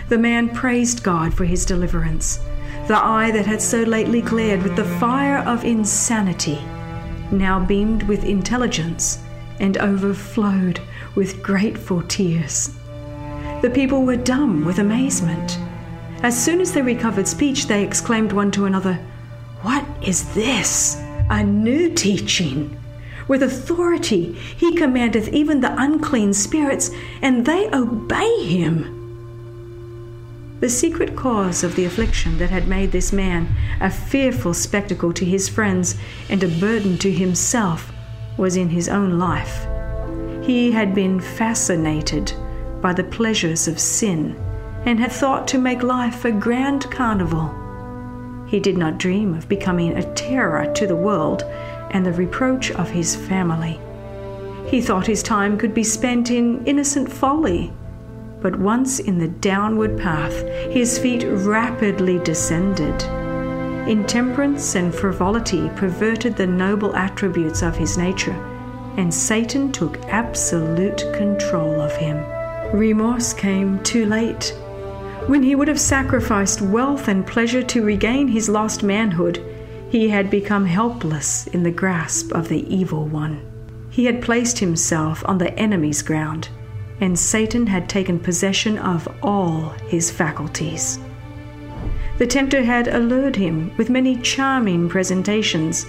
The 0.09 0.19
man 0.19 0.49
praised 0.51 1.03
God 1.03 1.33
for 1.33 1.45
his 1.45 1.65
deliverance. 1.65 2.39
The 2.89 3.03
eye 3.03 3.31
that 3.31 3.47
had 3.47 3.63
so 3.63 3.83
lately 3.83 4.21
glared 4.21 4.63
with 4.63 4.77
the 4.77 4.85
fire 4.85 5.39
of 5.39 5.65
insanity 5.65 6.59
now 7.31 7.65
beamed 7.65 8.03
with 8.05 8.25
intelligence 8.25 9.23
and 9.61 9.79
overflowed 9.79 10.81
with 11.15 11.43
grateful 11.43 12.03
tears. 12.03 12.77
The 13.63 13.71
people 13.73 14.03
were 14.05 14.17
dumb 14.17 14.65
with 14.65 14.79
amazement. 14.79 15.59
As 16.23 16.43
soon 16.43 16.61
as 16.61 16.73
they 16.73 16.83
recovered 16.83 17.29
speech, 17.29 17.67
they 17.67 17.85
exclaimed 17.85 18.33
one 18.33 18.51
to 18.53 18.67
another, 18.67 18.95
What 19.63 19.85
is 20.03 20.35
this? 20.35 20.97
A 21.31 21.43
new 21.43 21.95
teaching! 21.95 22.79
With 23.27 23.43
authority 23.43 24.33
he 24.35 24.75
commandeth 24.75 25.29
even 25.29 25.61
the 25.61 25.75
unclean 25.81 26.35
spirits, 26.35 26.91
and 27.23 27.47
they 27.47 27.69
obey 27.73 28.45
him. 28.45 29.01
The 30.61 30.69
secret 30.69 31.17
cause 31.17 31.65
of 31.65 31.77
the 31.77 31.85
affliction 31.85 32.39
that 32.39 32.51
had 32.51 32.69
made 32.69 32.93
this 32.93 33.13
man 33.13 33.49
a 33.81 33.91
fearful 33.91 34.55
spectacle 34.55 35.13
to 35.13 35.25
his 35.25 35.49
friends 35.49 35.97
and 36.29 36.43
a 36.43 36.49
burden 36.49 36.97
to 36.99 37.11
himself 37.13 37.93
was 38.37 38.57
in 38.57 38.71
his 38.71 38.89
own 38.89 39.19
life. 39.19 39.67
He 40.45 40.73
had 40.73 40.95
been 40.95 41.21
fascinated 41.21 42.33
by 42.81 42.93
the 42.93 43.05
pleasures 43.05 43.67
of 43.67 43.79
sin 43.79 44.37
and 44.87 45.01
had 45.01 45.13
thought 45.13 45.49
to 45.49 45.59
make 45.59 45.83
life 45.83 46.25
a 46.25 46.33
grand 46.33 46.91
carnival. 46.91 47.55
He 48.47 48.61
did 48.61 48.77
not 48.77 48.99
dream 48.99 49.35
of 49.35 49.49
becoming 49.49 49.97
a 49.97 50.15
terror 50.15 50.73
to 50.75 50.87
the 50.87 50.97
world 50.97 51.43
and 51.95 52.05
the 52.05 52.13
reproach 52.13 52.71
of 52.73 52.91
his 52.91 53.17
family. 53.17 53.81
He 54.69 54.83
thought 54.83 55.07
his 55.07 55.23
time 55.23 55.57
could 55.57 55.73
be 55.73 55.85
spent 55.85 56.31
in 56.31 56.67
innocent 56.67 57.11
folly 57.11 57.73
but 58.45 58.59
once 58.59 58.99
in 58.99 59.17
the 59.17 59.29
downward 59.29 59.99
path, 59.99 60.47
his 60.71 60.99
feet 60.99 61.25
rapidly 61.27 62.19
descended. 62.19 63.03
Intemperance 63.89 64.75
and 64.75 64.95
frivolity 64.95 65.71
perverted 65.77 66.37
the 66.37 66.47
noble 66.47 66.95
attributes 66.95 67.63
of 67.63 67.75
his 67.75 67.97
nature, 67.97 68.35
and 68.99 69.13
Satan 69.15 69.73
took 69.73 69.97
absolute 70.09 71.11
control 71.15 71.81
of 71.81 71.97
him. 71.97 72.19
Remorse 72.79 73.33
came 73.33 73.83
too 73.83 74.05
late. 74.05 74.55
When 75.27 75.43
he 75.43 75.55
would 75.55 75.69
have 75.69 75.81
sacrificed 75.81 76.61
wealth 76.61 77.09
and 77.09 77.27
pleasure 77.27 77.63
to 77.63 77.83
regain 77.83 78.29
his 78.29 78.51
lost 78.51 78.83
manhood, 78.83 79.43
he 79.95 80.09
had 80.09 80.29
become 80.29 80.67
helpless 80.67 81.47
in 81.47 81.63
the 81.63 81.71
grasp 81.71 82.33
of 82.33 82.49
the 82.49 82.67
evil 82.67 83.07
one. 83.07 83.41
He 83.91 84.07
had 84.07 84.23
placed 84.23 84.59
himself 84.59 85.23
on 85.25 85.39
the 85.39 85.57
enemy's 85.57 86.03
ground 86.03 86.49
and 87.01 87.17
Satan 87.17 87.69
had 87.69 87.89
taken 87.89 88.19
possession 88.19 88.77
of 88.77 89.07
all 89.23 89.69
his 89.87 90.11
faculties. 90.11 90.99
The 92.19 92.27
tempter 92.27 92.65
had 92.65 92.89
allured 92.89 93.37
him 93.37 93.71
with 93.77 93.89
many 93.89 94.17
charming 94.17 94.89
presentations, 94.89 95.87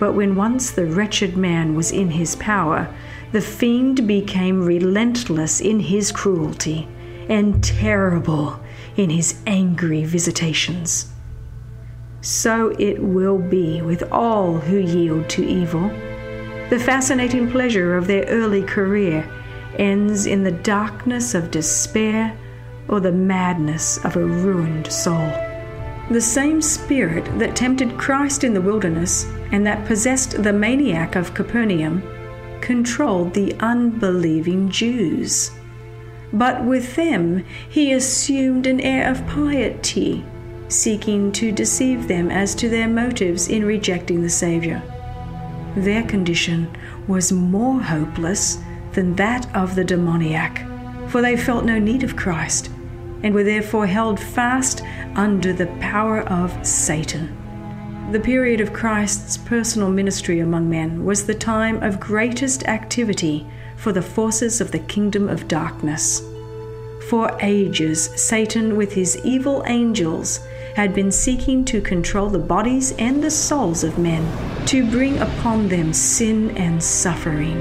but 0.00 0.14
when 0.14 0.34
once 0.34 0.70
the 0.70 0.86
wretched 0.86 1.36
man 1.36 1.74
was 1.74 1.92
in 1.92 2.10
his 2.10 2.36
power, 2.36 2.88
the 3.32 3.42
fiend 3.42 4.06
became 4.06 4.64
relentless 4.64 5.60
in 5.60 5.78
his 5.78 6.10
cruelty 6.10 6.88
and 7.28 7.62
terrible 7.62 8.58
in 8.96 9.10
his 9.10 9.34
angry 9.46 10.04
visitations. 10.04 11.11
So 12.22 12.68
it 12.78 13.02
will 13.02 13.38
be 13.38 13.82
with 13.82 14.04
all 14.12 14.54
who 14.54 14.78
yield 14.78 15.28
to 15.30 15.44
evil. 15.44 15.88
The 16.70 16.78
fascinating 16.78 17.50
pleasure 17.50 17.96
of 17.96 18.06
their 18.06 18.24
early 18.26 18.62
career 18.62 19.28
ends 19.76 20.26
in 20.26 20.44
the 20.44 20.52
darkness 20.52 21.34
of 21.34 21.50
despair 21.50 22.38
or 22.88 23.00
the 23.00 23.12
madness 23.12 24.02
of 24.04 24.16
a 24.16 24.24
ruined 24.24 24.90
soul. 24.92 25.32
The 26.10 26.20
same 26.20 26.62
spirit 26.62 27.24
that 27.40 27.56
tempted 27.56 27.98
Christ 27.98 28.44
in 28.44 28.54
the 28.54 28.60
wilderness 28.60 29.24
and 29.50 29.66
that 29.66 29.84
possessed 29.86 30.42
the 30.42 30.52
maniac 30.52 31.16
of 31.16 31.34
Capernaum 31.34 32.02
controlled 32.60 33.34
the 33.34 33.54
unbelieving 33.58 34.70
Jews. 34.70 35.50
But 36.32 36.64
with 36.64 36.94
them 36.94 37.44
he 37.68 37.92
assumed 37.92 38.66
an 38.66 38.80
air 38.80 39.10
of 39.10 39.26
piety, 39.26 40.24
seeking 40.72 41.30
to 41.32 41.52
deceive 41.52 42.08
them 42.08 42.30
as 42.30 42.54
to 42.56 42.68
their 42.68 42.88
motives 42.88 43.48
in 43.48 43.64
rejecting 43.64 44.22
the 44.22 44.30
Saviour. 44.30 44.82
Their 45.76 46.02
condition 46.02 46.74
was 47.06 47.32
more 47.32 47.80
hopeless 47.80 48.58
than 48.92 49.16
that 49.16 49.54
of 49.54 49.74
the 49.74 49.84
demoniac, 49.84 50.66
for 51.08 51.22
they 51.22 51.36
felt 51.36 51.64
no 51.64 51.78
need 51.78 52.02
of 52.02 52.16
Christ. 52.16 52.70
and 53.22 53.34
were 53.34 53.44
therefore 53.44 53.86
held 53.86 54.18
fast 54.18 54.82
under 55.14 55.52
the 55.52 55.66
power 55.80 56.22
of 56.22 56.66
Satan. 56.66 57.36
The 58.10 58.20
period 58.20 58.60
of 58.60 58.72
Christ's 58.72 59.36
personal 59.36 59.90
ministry 59.90 60.40
among 60.40 60.68
men 60.68 61.04
was 61.04 61.26
the 61.26 61.34
time 61.34 61.82
of 61.82 62.00
greatest 62.00 62.64
activity 62.64 63.46
for 63.76 63.92
the 63.92 64.02
forces 64.02 64.60
of 64.60 64.70
the 64.70 64.78
kingdom 64.80 65.28
of 65.28 65.48
darkness. 65.48 66.22
For 67.08 67.36
ages, 67.40 68.10
Satan, 68.16 68.76
with 68.76 68.92
his 68.92 69.18
evil 69.24 69.62
angels, 69.66 70.40
had 70.74 70.94
been 70.94 71.12
seeking 71.12 71.64
to 71.66 71.80
control 71.80 72.28
the 72.28 72.38
bodies 72.38 72.92
and 72.98 73.22
the 73.22 73.30
souls 73.30 73.84
of 73.84 73.98
men, 73.98 74.24
to 74.66 74.88
bring 74.90 75.18
upon 75.18 75.68
them 75.68 75.92
sin 75.92 76.56
and 76.56 76.82
suffering. 76.82 77.58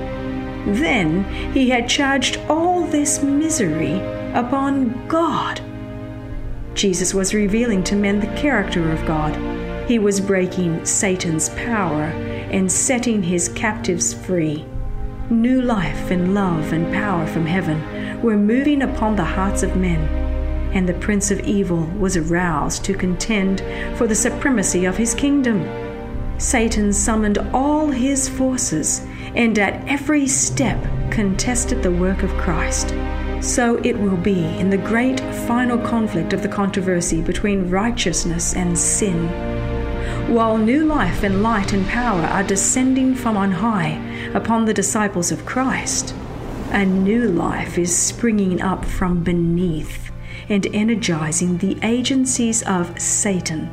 Then 0.66 1.24
he 1.54 1.70
had 1.70 1.90
charged 1.90 2.38
all 2.50 2.86
this 2.86 3.24
misery 3.24 4.00
upon 4.34 5.08
God. 5.08 5.62
Jesus 6.74 7.14
was 7.14 7.34
revealing 7.34 7.84
to 7.86 7.96
men 7.96 8.20
the 8.20 8.40
character 8.40 8.92
of 8.92 9.06
God. 9.06 9.36
He 9.90 10.00
was 10.00 10.22
breaking 10.22 10.86
Satan's 10.86 11.50
power 11.50 12.04
and 12.52 12.72
setting 12.72 13.24
his 13.24 13.50
captives 13.50 14.14
free. 14.14 14.66
New 15.30 15.62
life 15.62 16.12
and 16.12 16.34
love 16.34 16.72
and 16.74 16.94
power 16.94 17.26
from 17.28 17.46
heaven 17.46 18.22
were 18.22 18.38
moving 18.38 18.84
upon 18.84 19.16
the 19.16 19.24
hearts 19.24 19.64
of 19.64 19.76
men, 19.76 20.21
and 20.74 20.88
the 20.88 20.94
prince 20.94 21.32
of 21.32 21.40
evil 21.42 21.86
was 22.00 22.18
aroused 22.18 22.84
to 22.86 22.94
contend 22.94 23.60
for 23.98 24.08
the 24.08 24.16
supremacy 24.16 24.86
of 24.86 24.98
his 24.98 25.14
kingdom. 25.14 25.68
Satan 26.40 26.92
summoned 26.92 27.38
all 27.54 27.88
his 27.88 28.28
forces 28.28 29.06
and 29.36 29.58
at 29.60 29.88
every 29.88 30.28
step 30.28 30.82
contested 31.12 31.84
the 31.84 31.92
work 31.92 32.24
of 32.24 32.32
Christ. 32.32 32.90
So 33.42 33.78
it 33.84 34.00
will 34.00 34.18
be 34.18 34.44
in 34.60 34.70
the 34.70 34.78
great 34.78 35.20
final 35.48 35.78
conflict 35.78 36.34
of 36.34 36.42
the 36.42 36.48
controversy 36.48 37.22
between 37.22 37.70
righteousness 37.70 38.56
and 38.56 38.78
sin. 38.78 39.28
While 40.34 40.58
new 40.58 40.86
life 40.86 41.24
and 41.24 41.42
light 41.42 41.74
and 41.74 41.88
power 41.88 42.22
are 42.22 42.44
descending 42.44 43.16
from 43.16 43.36
on 43.36 43.52
high 43.52 44.00
upon 44.34 44.66
the 44.66 44.74
disciples 44.74 45.32
of 45.32 45.46
Christ, 45.46 46.16
a 46.72 46.86
new 46.86 47.28
life 47.28 47.78
is 47.78 47.96
springing 47.96 48.62
up 48.62 48.86
from 48.86 49.24
beneath 49.24 50.11
and 50.52 50.68
energizing 50.76 51.58
the 51.58 51.76
agencies 51.82 52.62
of 52.68 53.02
Satan. 53.02 53.68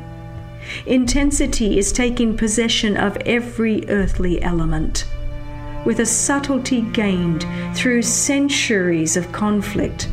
Intensity 0.87 1.79
is 1.79 1.93
taking 1.93 2.35
possession 2.37 2.97
of 2.97 3.19
every 3.27 3.87
earthly 3.91 4.41
element 4.43 5.05
with 5.85 6.01
a 6.01 6.07
subtlety 6.07 6.83
gained 6.83 7.47
through 7.75 8.03
centuries 8.03 9.17
of 9.17 9.33
conflict, 9.33 10.09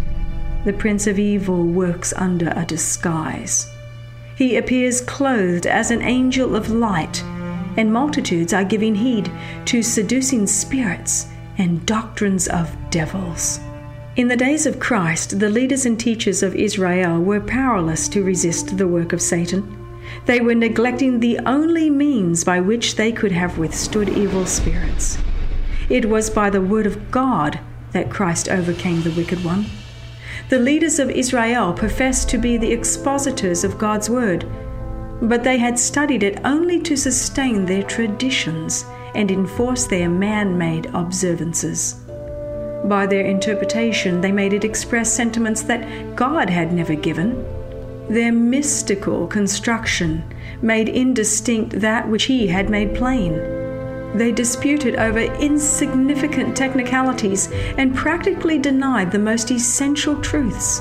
the 0.64 0.72
Prince 0.72 1.06
of 1.06 1.20
Evil 1.20 1.66
works 1.66 2.14
under 2.14 2.50
a 2.56 2.66
disguise. 2.66 3.70
He 4.38 4.58
appears 4.58 5.02
clothed 5.02 5.68
as 5.68 5.92
an 5.92 6.02
angel 6.02 6.56
of 6.56 6.70
light, 6.70 7.22
and 7.78 7.92
multitudes 7.92 8.54
are 8.54 8.64
giving 8.64 8.96
heed 8.96 9.30
to 9.66 9.84
seducing 9.84 10.48
spirits 10.48 11.28
and 11.58 11.86
doctrines 11.86 12.48
of 12.48 12.74
devils. 12.90 13.60
In 14.16 14.30
the 14.30 14.38
days 14.38 14.66
of 14.66 14.80
Christ, 14.80 15.42
the 15.42 15.50
leaders 15.50 15.86
and 15.86 16.00
teachers 16.00 16.42
of 16.42 16.56
Israel 16.56 17.20
were 17.20 17.42
powerless 17.42 18.08
to 18.08 18.24
resist 18.24 18.78
the 18.78 18.88
work 18.88 19.12
of 19.12 19.22
Satan. 19.22 19.78
They 20.26 20.40
were 20.40 20.56
neglecting 20.56 21.20
the 21.20 21.40
only 21.40 21.90
means 21.90 22.46
by 22.46 22.62
which 22.62 22.96
they 22.96 23.12
could 23.12 23.34
have 23.34 23.58
withstood 23.58 24.08
evil 24.08 24.46
spirits. 24.46 25.18
It 25.90 26.06
was 26.06 26.30
by 26.30 26.50
the 26.50 26.62
word 26.62 26.86
of 26.86 27.12
God 27.12 27.60
that 27.92 28.10
Christ 28.10 28.48
overcame 28.48 29.02
the 29.02 29.12
wicked 29.12 29.44
one. 29.44 29.66
The 30.48 30.60
leaders 30.60 30.98
of 30.98 31.10
Israel 31.10 31.74
professed 31.74 32.30
to 32.30 32.38
be 32.38 32.56
the 32.56 32.72
expositors 32.72 33.66
of 33.66 33.78
God's 33.78 34.10
word, 34.10 34.46
but 35.24 35.44
they 35.44 35.58
had 35.58 35.78
studied 35.78 36.24
it 36.24 36.40
only 36.46 36.80
to 36.84 36.96
sustain 36.96 37.66
their 37.66 37.84
traditions 37.84 38.86
and 39.14 39.30
enforce 39.30 39.88
their 39.88 40.08
man 40.08 40.58
made 40.58 40.86
observances. 40.94 42.05
By 42.84 43.08
their 43.08 43.26
interpretation, 43.26 44.22
they 44.22 44.32
made 44.32 44.54
it 44.54 44.64
express 44.64 45.12
sentiments 45.12 45.64
that 45.64 46.16
God 46.16 46.50
had 46.50 46.74
never 46.74 46.94
given. 46.94 47.44
Their 48.10 48.32
mystical 48.32 49.26
construction 49.26 50.24
made 50.62 50.90
indistinct 50.90 51.80
that 51.80 52.08
which 52.08 52.26
He 52.26 52.48
had 52.48 52.70
made 52.70 52.94
plain. 52.94 53.34
They 54.16 54.32
disputed 54.32 54.96
over 54.96 55.20
insignificant 55.20 56.56
technicalities 56.56 57.50
and 57.78 57.96
practically 57.96 58.60
denied 58.60 59.12
the 59.12 59.20
most 59.20 59.52
essential 59.52 60.22
truths. 60.22 60.80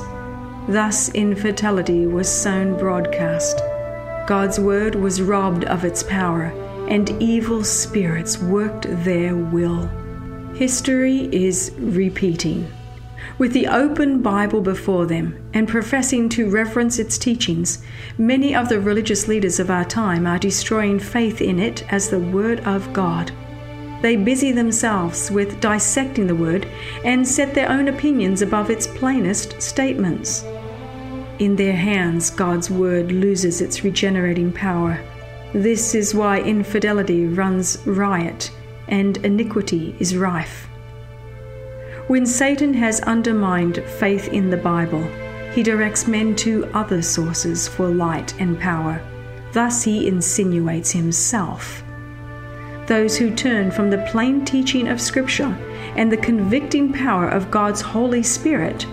Thus, 0.68 1.08
infidelity 1.10 2.06
was 2.06 2.28
sown 2.28 2.78
broadcast. 2.78 3.58
God's 4.26 4.60
word 4.60 4.94
was 4.94 5.20
robbed 5.20 5.64
of 5.64 5.84
its 5.84 6.02
power, 6.02 6.52
and 6.88 7.10
evil 7.22 7.64
spirits 7.64 8.38
worked 8.38 8.86
their 9.04 9.34
will. 9.34 9.90
History 10.54 11.28
is 11.32 11.72
repeating. 11.78 12.72
With 13.38 13.52
the 13.52 13.66
open 13.66 14.22
Bible 14.22 14.60
before 14.60 15.04
them 15.04 15.50
and 15.52 15.66
professing 15.66 16.28
to 16.28 16.48
reverence 16.48 17.00
its 17.00 17.18
teachings, 17.18 17.82
many 18.18 18.54
of 18.54 18.68
the 18.68 18.78
religious 18.78 19.26
leaders 19.26 19.58
of 19.58 19.68
our 19.68 19.84
time 19.84 20.28
are 20.28 20.38
destroying 20.38 21.00
faith 21.00 21.40
in 21.40 21.58
it 21.58 21.84
as 21.92 22.08
the 22.08 22.20
Word 22.20 22.60
of 22.60 22.92
God. 22.92 23.32
They 24.00 24.14
busy 24.14 24.52
themselves 24.52 25.28
with 25.28 25.60
dissecting 25.60 26.28
the 26.28 26.36
Word 26.36 26.68
and 27.04 27.26
set 27.26 27.52
their 27.52 27.68
own 27.68 27.88
opinions 27.88 28.40
above 28.40 28.70
its 28.70 28.86
plainest 28.86 29.60
statements. 29.60 30.44
In 31.40 31.56
their 31.56 31.74
hands, 31.74 32.30
God's 32.30 32.70
Word 32.70 33.10
loses 33.10 33.60
its 33.60 33.82
regenerating 33.82 34.52
power. 34.52 35.00
This 35.52 35.96
is 35.96 36.14
why 36.14 36.42
infidelity 36.42 37.26
runs 37.26 37.84
riot 37.88 38.52
and 38.88 39.16
iniquity 39.18 39.96
is 39.98 40.16
rife. 40.16 40.68
When 42.06 42.26
Satan 42.26 42.74
has 42.74 43.00
undermined 43.00 43.82
faith 43.98 44.28
in 44.28 44.50
the 44.50 44.58
Bible, 44.58 45.02
he 45.54 45.62
directs 45.62 46.06
men 46.06 46.36
to 46.36 46.66
other 46.74 47.00
sources 47.00 47.66
for 47.66 47.88
light 47.88 48.38
and 48.40 48.58
power. 48.60 49.00
Thus, 49.52 49.82
he 49.84 50.08
insinuates 50.08 50.90
himself. 50.90 51.82
Those 52.86 53.16
who 53.16 53.34
turn 53.34 53.70
from 53.70 53.88
the 53.88 54.06
plain 54.10 54.44
teaching 54.44 54.88
of 54.88 55.00
Scripture 55.00 55.56
and 55.96 56.12
the 56.12 56.16
convicting 56.16 56.92
power 56.92 57.28
of 57.28 57.50
God's 57.50 57.80
Holy 57.80 58.22
Spirit 58.22 58.84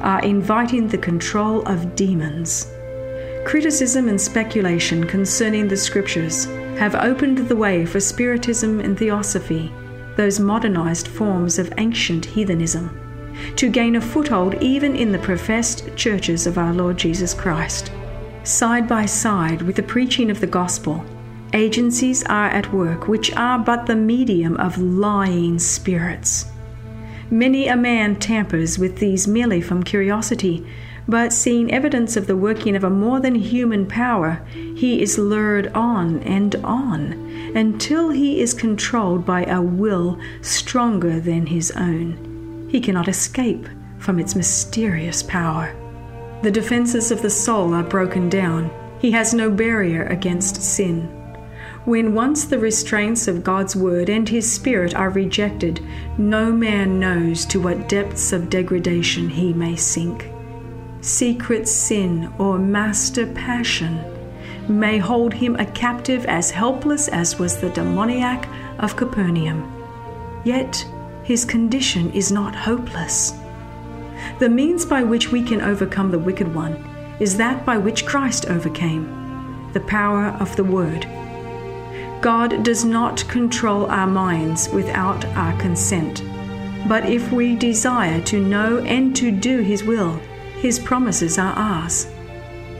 are 0.00 0.22
inviting 0.22 0.86
the 0.86 0.98
control 0.98 1.66
of 1.66 1.96
demons. 1.96 2.70
Criticism 3.44 4.08
and 4.08 4.20
speculation 4.20 5.06
concerning 5.06 5.66
the 5.66 5.76
Scriptures 5.76 6.46
have 6.80 6.94
opened 6.94 7.36
the 7.36 7.54
way 7.54 7.84
for 7.84 8.00
Spiritism 8.00 8.80
and 8.80 8.98
Theosophy 8.98 9.70
those 10.16 10.40
modernized 10.40 11.06
forms 11.06 11.58
of 11.58 11.70
ancient 11.76 12.24
heathenism, 12.24 12.88
to 13.56 13.68
gain 13.68 13.96
a 13.96 14.00
foothold 14.00 14.54
even 14.62 14.96
in 14.96 15.12
the 15.12 15.18
professed 15.18 15.94
churches 15.94 16.46
of 16.46 16.56
our 16.56 16.72
Lord 16.72 16.96
Jesus 16.96 17.34
Christ. 17.34 17.92
Side 18.44 18.88
by 18.88 19.04
side 19.04 19.60
with 19.60 19.76
the 19.76 19.82
preaching 19.82 20.30
of 20.30 20.40
the 20.40 20.46
gospel, 20.46 21.04
agencies 21.52 22.24
are 22.24 22.48
at 22.48 22.72
work 22.72 23.08
which 23.08 23.30
are 23.36 23.58
but 23.58 23.84
the 23.84 23.94
medium 23.94 24.56
of 24.56 24.78
lying 24.78 25.58
spirits. 25.58 26.46
Many 27.30 27.68
a 27.68 27.76
man 27.76 28.16
tampers 28.16 28.78
with 28.78 28.96
these 28.96 29.28
merely 29.28 29.60
from 29.60 29.82
curiosity, 29.82 30.66
but 31.10 31.32
seeing 31.32 31.72
evidence 31.72 32.16
of 32.16 32.28
the 32.28 32.36
working 32.36 32.76
of 32.76 32.84
a 32.84 32.88
more 32.88 33.18
than 33.18 33.34
human 33.34 33.84
power, 33.84 34.40
he 34.76 35.02
is 35.02 35.18
lured 35.18 35.66
on 35.74 36.20
and 36.20 36.54
on 36.64 37.12
until 37.56 38.10
he 38.10 38.40
is 38.40 38.54
controlled 38.54 39.26
by 39.26 39.44
a 39.46 39.60
will 39.60 40.16
stronger 40.40 41.18
than 41.18 41.46
his 41.46 41.72
own. 41.72 42.68
He 42.70 42.80
cannot 42.80 43.08
escape 43.08 43.68
from 43.98 44.20
its 44.20 44.36
mysterious 44.36 45.20
power. 45.24 45.74
The 46.42 46.52
defenses 46.52 47.10
of 47.10 47.22
the 47.22 47.28
soul 47.28 47.74
are 47.74 47.82
broken 47.82 48.28
down. 48.28 48.70
He 49.00 49.10
has 49.10 49.34
no 49.34 49.50
barrier 49.50 50.04
against 50.04 50.62
sin. 50.62 51.08
When 51.86 52.14
once 52.14 52.44
the 52.44 52.58
restraints 52.58 53.26
of 53.26 53.42
God's 53.42 53.74
word 53.74 54.08
and 54.08 54.28
his 54.28 54.50
spirit 54.50 54.94
are 54.94 55.10
rejected, 55.10 55.84
no 56.18 56.52
man 56.52 57.00
knows 57.00 57.44
to 57.46 57.60
what 57.60 57.88
depths 57.88 58.32
of 58.32 58.48
degradation 58.48 59.28
he 59.28 59.52
may 59.52 59.74
sink 59.74 60.30
secret 61.00 61.66
sin, 61.68 62.32
or 62.38 62.58
master 62.58 63.26
passion 63.26 64.04
may 64.68 64.98
hold 64.98 65.34
him 65.34 65.56
a 65.56 65.66
captive 65.66 66.24
as 66.26 66.50
helpless 66.50 67.08
as 67.08 67.38
was 67.38 67.60
the 67.60 67.70
demoniac 67.70 68.48
of 68.78 68.96
Capernaum. 68.96 69.70
Yet 70.44 70.86
his 71.24 71.44
condition 71.44 72.12
is 72.12 72.30
not 72.30 72.54
hopeless. 72.54 73.32
The 74.38 74.48
means 74.48 74.84
by 74.84 75.02
which 75.02 75.30
we 75.32 75.42
can 75.42 75.60
overcome 75.60 76.10
the 76.10 76.18
wicked 76.18 76.54
one 76.54 76.84
is 77.20 77.36
that 77.36 77.64
by 77.66 77.78
which 77.78 78.06
Christ 78.06 78.46
overcame 78.46 79.70
the 79.72 79.80
power 79.80 80.28
of 80.40 80.54
the 80.56 80.64
Word. 80.64 81.06
God 82.20 82.64
does 82.64 82.84
not 82.84 83.26
control 83.28 83.86
our 83.86 84.06
minds 84.06 84.68
without 84.70 85.24
our 85.36 85.56
consent, 85.58 86.22
but 86.88 87.08
if 87.08 87.30
we 87.32 87.56
desire 87.56 88.20
to 88.22 88.40
know 88.40 88.78
and 88.80 89.14
to 89.16 89.30
do 89.30 89.60
His 89.60 89.84
will, 89.84 90.20
His 90.60 90.78
promises 90.78 91.38
are 91.38 91.54
ours. 91.54 92.06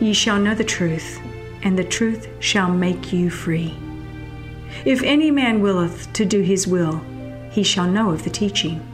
Ye 0.01 0.13
shall 0.13 0.39
know 0.39 0.55
the 0.55 0.63
truth, 0.65 1.19
and 1.63 1.79
the 1.79 1.85
truth 1.85 2.29
shall 2.39 2.71
make 2.71 3.11
you 3.11 3.31
free. 3.31 3.75
If 4.85 5.03
any 5.03 5.31
man 5.31 5.63
willeth 5.63 6.13
to 6.13 6.27
do 6.27 6.43
his 6.43 6.67
will, 6.67 7.01
he 7.51 7.63
shall 7.63 7.91
know 7.91 8.11
of 8.11 8.23
the 8.23 8.31
teaching. 8.31 8.87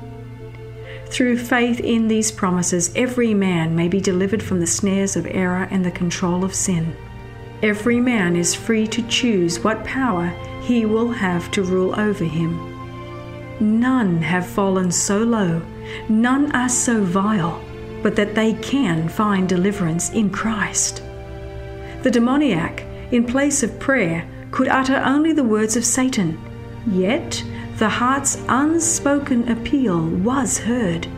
Through 1.07 1.39
faith 1.39 1.81
in 1.81 2.07
these 2.07 2.31
promises, 2.31 2.93
every 2.95 3.35
man 3.35 3.75
may 3.75 3.89
be 3.89 4.01
delivered 4.01 4.43
from 4.43 4.61
the 4.61 4.67
snares 4.69 5.17
of 5.17 5.27
error 5.27 5.67
and 5.71 5.85
the 5.85 5.91
control 5.91 6.45
of 6.45 6.55
sin. 6.55 6.97
Every 7.63 7.99
man 7.99 8.37
is 8.37 8.55
free 8.55 8.87
to 8.89 9.03
choose 9.09 9.65
what 9.65 9.85
power 9.85 10.29
he 10.63 10.87
will 10.87 11.11
have 11.11 11.51
to 11.53 11.63
rule 11.63 11.99
over 11.99 12.25
him. 12.25 12.73
None 13.81 14.23
have 14.23 14.47
fallen 14.47 14.93
so 14.93 15.19
low, 15.19 15.61
none 16.09 16.55
are 16.55 16.69
so 16.69 17.03
vile, 17.03 17.61
but 18.07 18.15
that 18.15 18.37
they 18.37 18.53
can 18.53 19.09
find 19.09 19.49
deliverance 19.49 20.11
in 20.11 20.31
Christ. 20.31 21.03
The 22.05 22.11
demoniac, 22.13 22.85
in 23.11 23.25
place 23.25 23.65
of 23.65 23.81
prayer, 23.81 24.25
could 24.53 24.69
utter 24.69 25.03
only 25.05 25.33
the 25.33 25.43
words 25.43 25.75
of 25.75 25.85
Satan, 25.85 26.39
yet 26.87 27.43
the 27.79 27.89
heart's 27.89 28.41
unspoken 28.47 29.49
appeal 29.49 30.07
was 30.09 30.57
heard. 30.57 31.09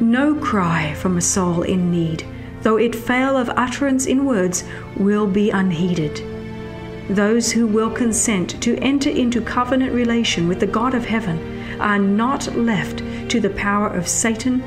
No 0.00 0.34
cry 0.34 0.94
from 0.94 1.16
a 1.16 1.20
soul 1.20 1.62
in 1.62 1.92
need, 1.92 2.26
though 2.62 2.76
it 2.76 2.96
fail 2.96 3.36
of 3.36 3.48
utterance 3.50 4.06
in 4.06 4.24
words, 4.24 4.64
will 4.96 5.28
be 5.28 5.50
unheeded. 5.50 6.20
Those 7.08 7.52
who 7.52 7.68
will 7.68 7.90
consent 7.90 8.60
to 8.62 8.76
enter 8.78 9.10
into 9.10 9.40
covenant 9.40 9.92
relation 9.92 10.48
with 10.48 10.58
the 10.58 10.66
God 10.66 10.94
of 10.94 11.04
heaven 11.04 11.38
are 11.80 12.00
not 12.00 12.52
left 12.56 12.98
to 13.30 13.38
the 13.38 13.50
power 13.50 13.86
of 13.86 14.08
Satan 14.08 14.60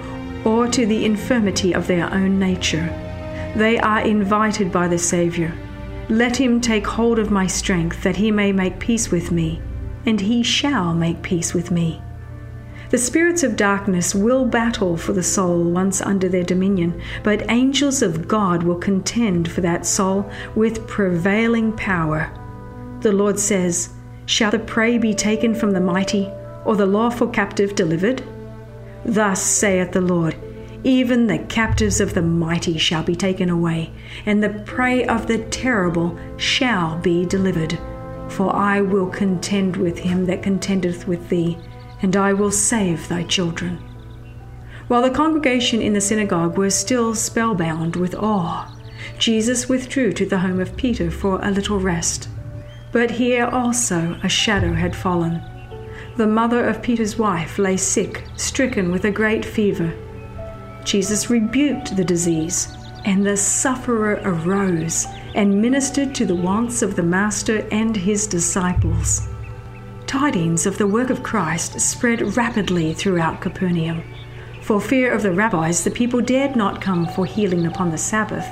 or 0.47 0.65
to 0.65 0.86
the 0.86 1.03
infirmity 1.03 1.73
of 1.73 1.88
their 1.88 2.10
own 2.13 2.39
nature. 2.39 2.88
They 3.57 3.77
are 3.79 3.99
invited 3.99 4.71
by 4.71 4.88
the 4.88 4.97
Saviour. 4.97 5.51
Let 6.07 6.38
him 6.38 6.62
take 6.62 6.88
hold 6.88 7.19
of 7.19 7.29
my 7.29 7.47
strength, 7.47 8.01
that 8.03 8.15
he 8.15 8.31
may 8.31 8.53
make 8.53 8.79
peace 8.79 9.12
with 9.12 9.29
me, 9.29 9.62
and 10.05 10.21
he 10.21 10.43
shall 10.43 10.93
make 10.93 11.21
peace 11.21 11.53
with 11.53 11.69
me. 11.69 12.01
The 12.91 12.97
spirits 12.97 13.43
of 13.43 13.57
darkness 13.57 14.15
will 14.15 14.45
battle 14.45 14.95
for 14.95 15.12
the 15.12 15.21
soul 15.21 15.65
once 15.65 15.99
under 15.99 16.29
their 16.29 16.45
dominion, 16.45 17.01
but 17.23 17.51
angels 17.51 18.01
of 18.01 18.25
God 18.25 18.63
will 18.63 18.77
contend 18.77 19.51
for 19.51 19.60
that 19.60 19.86
soul 19.86 20.31
with 20.55 20.88
prevailing 20.88 21.73
power. 21.73 22.31
The 23.01 23.12
Lord 23.12 23.38
says, 23.38 23.89
Shall 24.25 24.51
the 24.51 24.60
prey 24.60 24.97
be 24.97 25.13
taken 25.13 25.53
from 25.53 25.71
the 25.71 25.81
mighty, 25.81 26.31
or 26.63 26.77
the 26.77 26.86
lawful 26.86 27.27
captive 27.27 27.75
delivered? 27.75 28.23
Thus 29.08 29.41
saith 29.41 29.93
the 29.93 30.02
Lord 30.02 30.36
Even 30.84 31.28
the 31.28 31.39
captives 31.39 32.00
of 32.00 32.13
the 32.13 32.22
mighty 32.22 32.78
shall 32.78 33.04
be 33.04 33.15
taken 33.15 33.50
away, 33.50 33.91
and 34.26 34.43
the 34.43 34.63
prey 34.65 35.06
of 35.06 35.28
the 35.28 35.39
terrible 35.46 36.17
shall 36.38 36.98
be 37.00 37.26
delivered. 37.26 37.80
For 38.30 38.56
I 38.56 38.82
will 38.82 39.08
contend 39.08 39.78
with 39.78 40.00
him 40.00 40.26
that 40.26 40.43
contendeth 40.43 41.08
with 41.08 41.30
thee 41.30 41.58
and 42.02 42.15
I 42.15 42.34
will 42.34 42.52
save 42.52 43.08
thy 43.08 43.24
children. 43.24 43.78
While 44.88 45.02
the 45.02 45.10
congregation 45.10 45.82
in 45.82 45.93
the 45.93 46.02
synagogue 46.02 46.58
were 46.58 46.70
still 46.70 47.13
spellbound 47.15 47.96
with 47.96 48.15
awe, 48.15 48.74
Jesus 49.17 49.67
withdrew 49.67 50.13
to 50.13 50.26
the 50.26 50.39
home 50.39 50.60
of 50.60 50.78
Peter 50.78 51.12
for 51.12 51.39
a 51.41 51.52
little 51.52 51.80
rest. 51.80 52.30
But 52.91 53.12
here 53.12 53.46
also 53.46 54.17
a 54.24 54.30
shadow 54.30 54.74
had 54.74 54.96
fallen. 54.96 55.41
The 56.17 56.25
mother 56.25 56.65
of 56.67 56.82
Peter's 56.82 57.19
wife 57.19 57.60
lay 57.60 57.77
sick, 57.77 58.23
stricken 58.38 58.91
with 58.91 59.06
a 59.06 59.12
great 59.12 59.45
fever. 59.45 59.93
Jesus 60.84 61.30
rebuked 61.30 61.95
the 61.95 62.03
disease, 62.03 62.75
and 63.06 63.23
the 63.23 63.38
sufferer 63.38 64.19
arose 64.23 65.06
and 65.36 65.62
ministered 65.62 66.15
to 66.15 66.25
the 66.25 66.34
wants 66.34 66.82
of 66.82 66.95
the 66.95 67.03
Master 67.03 67.67
and 67.71 67.95
his 67.95 68.25
disciples. 68.25 69.27
Tidings 70.08 70.65
of 70.65 70.80
the 70.80 70.88
work 70.88 71.12
of 71.12 71.21
Christ 71.21 71.80
spread 71.80 72.36
rapidly 72.36 72.95
throughout 72.95 73.39
Capernaum. 73.39 74.01
For 74.63 74.82
fear 74.82 75.13
of 75.13 75.21
the 75.21 75.34
rabbis, 75.34 75.84
the 75.84 75.91
people 75.91 76.21
dared 76.21 76.56
not 76.56 76.82
come 76.82 77.06
for 77.06 77.27
healing 77.27 77.67
upon 77.67 77.91
the 77.91 77.97
Sabbath. 77.99 78.47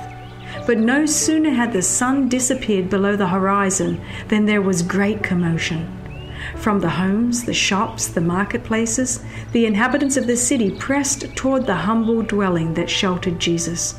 But 0.68 0.78
no 0.78 1.04
sooner 1.04 1.50
had 1.50 1.72
the 1.72 1.82
sun 1.82 2.28
disappeared 2.28 2.88
below 2.88 3.16
the 3.16 3.26
horizon 3.26 4.00
than 4.28 4.46
there 4.46 4.62
was 4.62 4.82
great 4.82 5.24
commotion. 5.24 5.95
From 6.56 6.80
the 6.80 6.90
homes, 6.90 7.44
the 7.44 7.54
shops, 7.54 8.08
the 8.08 8.20
marketplaces, 8.20 9.24
the 9.52 9.66
inhabitants 9.66 10.16
of 10.16 10.26
the 10.26 10.36
city 10.36 10.70
pressed 10.70 11.34
toward 11.36 11.66
the 11.66 11.74
humble 11.74 12.22
dwelling 12.22 12.74
that 12.74 12.90
sheltered 12.90 13.38
Jesus. 13.38 13.98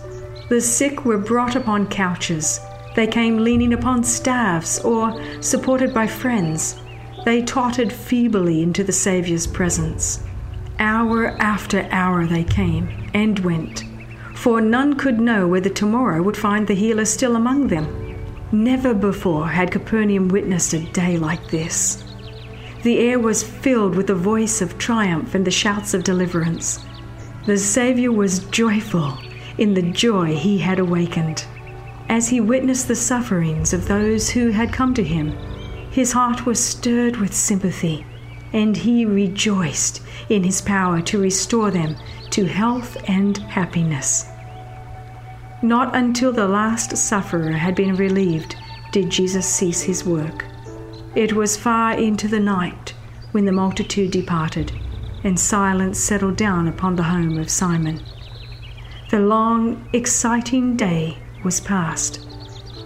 The 0.50 0.62
sick 0.62 1.06
were 1.06 1.18
brought 1.18 1.56
upon 1.56 1.88
couches. 1.88 2.60
They 2.96 3.08
came 3.08 3.38
leaning 3.38 3.74
upon 3.74 4.04
staffs 4.04 4.80
or 4.80 5.22
supported 5.42 5.94
by 5.94 6.08
friends. 6.08 6.80
They 7.26 7.42
tottered 7.42 7.92
feebly 7.92 8.64
into 8.64 8.84
the 8.84 8.94
Saviour's 8.94 9.46
presence. 9.46 10.24
Hour 10.80 11.30
after 11.42 11.88
hour 11.92 12.26
they 12.26 12.44
came 12.44 13.10
and 13.14 13.40
went, 13.40 13.84
for 14.36 14.62
none 14.62 14.96
could 14.96 15.20
know 15.20 15.48
whether 15.48 15.70
tomorrow 15.70 16.22
would 16.22 16.38
find 16.38 16.68
the 16.68 16.76
healer 16.76 17.06
still 17.06 17.36
among 17.36 17.68
them. 17.68 18.16
Never 18.52 18.94
before 18.94 19.48
had 19.48 19.72
Capernaum 19.72 20.30
witnessed 20.30 20.74
a 20.74 20.80
day 20.94 21.18
like 21.18 21.50
this. 21.50 22.04
The 22.84 23.00
air 23.00 23.20
was 23.20 23.44
filled 23.44 23.96
with 23.96 24.08
the 24.08 24.16
voice 24.16 24.62
of 24.62 24.78
triumph 24.78 25.34
and 25.36 25.46
the 25.46 25.52
shouts 25.52 25.94
of 25.94 26.04
deliverance. 26.04 26.86
The 27.46 27.58
Saviour 27.58 28.12
was 28.12 28.40
joyful 28.40 29.18
in 29.58 29.74
the 29.74 29.82
joy 29.82 30.36
he 30.36 30.60
had 30.60 30.80
awakened. 30.80 31.46
As 32.10 32.30
he 32.30 32.40
witnessed 32.40 32.88
the 32.88 32.96
sufferings 32.96 33.74
of 33.74 33.88
those 33.88 34.30
who 34.30 34.50
had 34.50 34.72
come 34.72 34.94
to 34.94 35.04
him, 35.04 35.32
his 35.92 36.12
heart 36.12 36.46
was 36.46 36.64
stirred 36.64 37.18
with 37.18 37.34
sympathy, 37.34 38.06
and 38.54 38.78
he 38.78 39.06
rejoiced 39.06 40.02
in 40.30 40.44
his 40.44 40.62
power 40.62 41.02
to 41.02 41.20
restore 41.20 41.72
them 41.72 41.96
to 42.30 42.46
health 42.46 42.98
and 43.10 43.38
happiness. 43.38 44.26
Not 45.62 45.96
until 45.96 46.32
the 46.32 46.48
last 46.48 46.96
sufferer 46.96 47.52
had 47.52 47.76
been 47.76 47.96
relieved 47.96 48.56
did 48.92 49.10
Jesus 49.10 49.48
cease 49.48 49.82
his 49.82 50.06
work. 50.06 50.46
It 51.18 51.34
was 51.34 51.58
far 51.58 51.94
into 51.94 52.28
the 52.28 52.40
night 52.40 52.94
when 53.32 53.46
the 53.46 53.52
multitude 53.52 54.12
departed, 54.12 54.72
and 55.24 55.40
silence 55.40 56.00
settled 56.00 56.36
down 56.38 56.68
upon 56.68 56.96
the 56.96 57.10
home 57.10 57.40
of 57.40 57.50
Simon. 57.50 58.02
The 59.10 59.20
long, 59.20 59.90
exciting 59.94 60.78
day 60.78 61.18
was 61.44 61.60
past, 61.60 62.24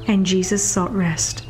and 0.07 0.25
Jesus 0.25 0.63
sought 0.63 0.95
rest. 0.95 1.43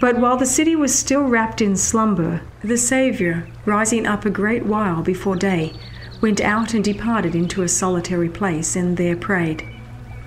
But 0.00 0.18
while 0.18 0.36
the 0.36 0.44
city 0.44 0.74
was 0.74 0.92
still 0.92 1.22
wrapped 1.22 1.62
in 1.62 1.76
slumber, 1.76 2.42
the 2.64 2.76
Saviour, 2.76 3.46
rising 3.64 4.08
up 4.08 4.24
a 4.24 4.30
great 4.30 4.66
while 4.66 5.02
before 5.02 5.36
day, 5.36 5.72
went 6.20 6.40
out 6.40 6.74
and 6.74 6.82
departed 6.82 7.36
into 7.36 7.62
a 7.62 7.68
solitary 7.68 8.28
place, 8.28 8.74
and 8.74 8.96
there 8.96 9.14
prayed. 9.14 9.64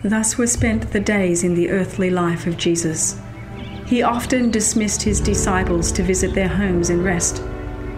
Thus 0.06 0.38
were 0.38 0.48
spent 0.48 0.92
the 0.92 1.02
days 1.02 1.44
in 1.44 1.54
the 1.54 1.70
earthly 1.70 2.10
life 2.10 2.48
of 2.48 2.56
Jesus. 2.56 3.20
He 3.94 4.02
often 4.02 4.50
dismissed 4.50 5.04
his 5.04 5.20
disciples 5.20 5.92
to 5.92 6.02
visit 6.02 6.34
their 6.34 6.48
homes 6.48 6.90
and 6.90 7.06
rest, 7.06 7.44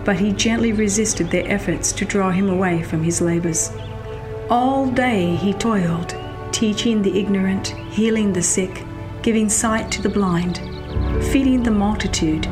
but 0.03 0.17
he 0.17 0.34
gently 0.34 0.73
resisted 0.73 1.31
their 1.31 1.49
efforts 1.49 1.93
to 1.93 2.03
draw 2.03 2.31
him 2.31 2.49
away 2.49 2.84
from 2.84 3.01
his 3.01 3.21
labors. 3.21 3.71
All 4.49 4.91
day 4.91 5.38
he 5.38 5.53
toiled, 5.53 6.13
teaching 6.51 7.01
the 7.01 7.17
ignorant, 7.17 7.67
healing 7.91 8.34
the 8.34 8.41
sick, 8.41 8.84
giving 9.21 9.47
sight 9.47 9.89
to 9.93 10.01
the 10.01 10.10
blind 10.10 10.60
feeding 11.31 11.63
the 11.63 11.71
multitude, 11.71 12.45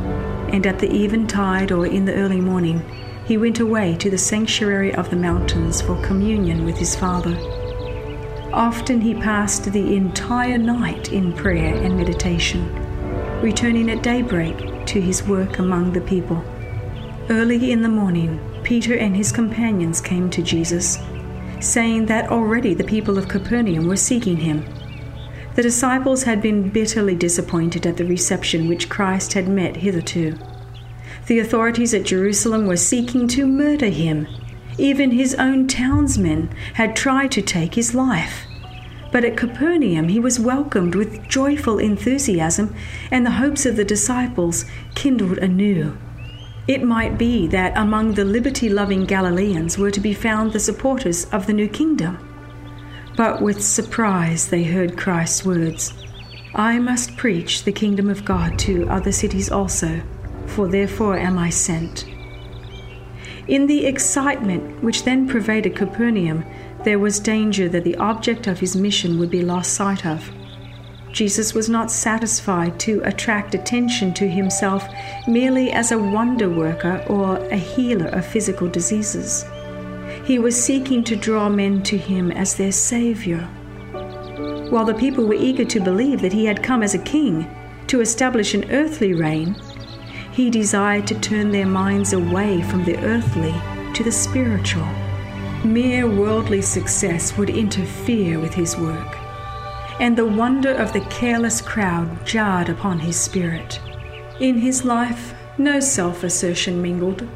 and 0.53 0.65
at 0.65 0.79
the 0.79 1.03
eventide 1.03 1.73
or 1.73 1.85
in 1.85 2.05
the 2.05 2.13
early 2.13 2.39
morning, 2.39 2.81
he 3.25 3.37
went 3.37 3.59
away 3.59 3.93
to 3.97 4.09
the 4.09 4.17
sanctuary 4.17 4.95
of 4.95 5.09
the 5.09 5.17
mountains 5.17 5.81
for 5.81 6.01
communion 6.01 6.63
with 6.63 6.77
his 6.77 6.95
Father. 6.95 7.35
Often 8.53 9.01
he 9.01 9.13
passed 9.13 9.65
the 9.65 9.97
entire 9.97 10.57
night 10.57 11.11
in 11.11 11.33
prayer 11.33 11.75
and 11.75 11.97
meditation, 11.97 12.82
returning 13.43 13.91
at 13.91 14.01
daybreak 14.01 14.85
to 14.85 15.01
his 15.01 15.21
work 15.27 15.59
among 15.59 15.91
the 15.91 16.01
people. 16.01 16.41
Early 17.29 17.73
in 17.73 17.81
the 17.81 17.89
morning, 17.89 18.39
Peter 18.63 18.97
and 18.97 19.15
his 19.15 19.33
companions 19.33 19.99
came 19.99 20.29
to 20.29 20.41
Jesus, 20.41 20.97
saying 21.59 22.05
that 22.05 22.31
already 22.31 22.73
the 22.73 22.85
people 22.85 23.17
of 23.17 23.27
Capernaum 23.27 23.85
were 23.87 23.97
seeking 23.97 24.37
him. 24.37 24.65
The 25.55 25.61
disciples 25.61 26.23
had 26.23 26.41
been 26.41 26.69
bitterly 26.69 27.15
disappointed 27.15 27.85
at 27.85 27.97
the 27.97 28.05
reception 28.05 28.69
which 28.69 28.89
Christ 28.89 29.33
had 29.33 29.49
met 29.49 29.75
hitherto. 29.75 30.37
The 31.27 31.39
authorities 31.39 31.93
at 31.93 32.05
Jerusalem 32.05 32.65
were 32.65 32.77
seeking 32.77 33.27
to 33.29 33.45
murder 33.45 33.89
him. 33.89 34.25
Even 34.77 35.11
his 35.11 35.35
own 35.35 35.67
townsmen 35.67 36.49
had 36.75 36.95
tried 36.95 37.31
to 37.33 37.41
take 37.41 37.75
his 37.75 37.93
life. 37.93 38.45
But 39.13 39.23
at 39.23 39.37
Capernaum 39.37 40.09
he 40.09 40.19
was 40.19 40.39
welcomed 40.39 40.95
with 40.95 41.29
joyful 41.29 41.79
enthusiasm, 41.79 42.75
and 43.11 43.25
the 43.25 43.31
hopes 43.39 43.65
of 43.65 43.77
the 43.77 43.85
disciples 43.85 44.65
kindled 44.95 45.37
anew. 45.37 45.95
It 46.67 46.83
might 46.83 47.17
be 47.17 47.45
that 47.47 47.77
among 47.77 48.13
the 48.13 48.25
liberty 48.25 48.69
loving 48.69 49.05
Galileans 49.05 49.77
were 49.77 49.91
to 49.91 49.99
be 50.01 50.13
found 50.13 50.51
the 50.51 50.59
supporters 50.59 51.25
of 51.25 51.45
the 51.45 51.53
new 51.53 51.69
kingdom. 51.69 52.17
But 53.15 53.41
with 53.41 53.63
surprise 53.63 54.47
they 54.47 54.63
heard 54.63 54.97
Christ's 54.97 55.45
words 55.45 55.93
I 56.55 56.79
must 56.79 57.15
preach 57.17 57.63
the 57.63 57.71
kingdom 57.71 58.09
of 58.09 58.25
God 58.25 58.57
to 58.59 58.87
other 58.89 59.11
cities 59.11 59.51
also, 59.51 60.01
for 60.47 60.67
therefore 60.67 61.17
am 61.17 61.37
I 61.37 61.49
sent. 61.49 62.05
In 63.47 63.67
the 63.67 63.85
excitement 63.85 64.83
which 64.83 65.03
then 65.03 65.27
pervaded 65.27 65.75
Capernaum, 65.75 66.45
there 66.83 66.99
was 66.99 67.19
danger 67.19 67.69
that 67.69 67.83
the 67.83 67.97
object 67.97 68.47
of 68.47 68.59
his 68.59 68.75
mission 68.75 69.19
would 69.19 69.29
be 69.29 69.41
lost 69.41 69.73
sight 69.73 70.05
of. 70.05 70.31
Jesus 71.13 71.53
was 71.53 71.69
not 71.69 71.91
satisfied 71.91 72.79
to 72.81 73.01
attract 73.05 73.53
attention 73.53 74.13
to 74.15 74.27
himself 74.27 74.87
merely 75.27 75.71
as 75.71 75.91
a 75.91 75.99
wonder 75.99 76.49
worker 76.49 77.05
or 77.07 77.37
a 77.51 77.55
healer 77.55 78.07
of 78.07 78.25
physical 78.25 78.67
diseases. 78.67 79.45
He 80.25 80.39
was 80.39 80.61
seeking 80.61 81.03
to 81.03 81.15
draw 81.15 81.49
men 81.49 81.83
to 81.83 81.97
him 81.97 82.31
as 82.31 82.55
their 82.55 82.71
Savior. 82.71 83.41
While 84.71 84.85
the 84.85 84.95
people 84.95 85.25
were 85.25 85.35
eager 85.35 85.65
to 85.65 85.79
believe 85.79 86.21
that 86.21 86.33
he 86.33 86.45
had 86.45 86.63
come 86.63 86.81
as 86.81 86.95
a 86.95 86.99
king 86.99 87.47
to 87.87 88.01
establish 88.01 88.55
an 88.55 88.71
earthly 88.71 89.13
reign, 89.13 89.55
he 90.31 90.49
desired 90.49 91.05
to 91.07 91.19
turn 91.19 91.51
their 91.51 91.67
minds 91.67 92.13
away 92.13 92.63
from 92.63 92.83
the 92.85 92.97
earthly 93.05 93.53
to 93.93 94.03
the 94.03 94.11
spiritual. 94.11 94.87
Mere 95.63 96.09
worldly 96.09 96.61
success 96.61 97.37
would 97.37 97.49
interfere 97.49 98.39
with 98.39 98.53
his 98.53 98.77
work 98.77 99.17
and 99.99 100.17
the 100.17 100.25
wonder 100.25 100.71
of 100.71 100.91
the 100.91 101.01
careless 101.01 101.61
crowd 101.61 102.25
jarred 102.25 102.69
upon 102.69 102.99
his 102.99 103.19
spirit. 103.19 103.79
In 104.39 104.57
his 104.57 104.83
life, 104.83 105.33
no 105.57 105.79
self 105.79 106.23
assertion 106.23 106.81
mingled. 106.81 107.27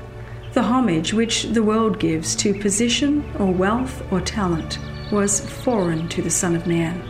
The 0.53 0.63
homage 0.63 1.13
which 1.13 1.43
the 1.43 1.63
world 1.63 1.99
gives 1.99 2.35
to 2.37 2.59
position 2.59 3.23
or 3.37 3.53
wealth 3.53 4.03
or 4.11 4.21
talent 4.21 4.79
was 5.11 5.39
foreign 5.39 6.09
to 6.09 6.21
the 6.21 6.29
Son 6.29 6.55
of 6.55 6.65
Man. 6.67 7.01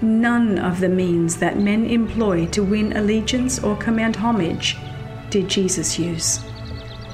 None 0.00 0.58
of 0.58 0.78
the 0.78 0.88
means 0.88 1.36
that 1.38 1.58
men 1.58 1.84
employ 1.86 2.46
to 2.46 2.62
win 2.62 2.96
allegiance 2.96 3.58
or 3.58 3.76
command 3.76 4.16
homage 4.16 4.76
did 5.28 5.48
Jesus 5.48 5.98
use. 5.98 6.40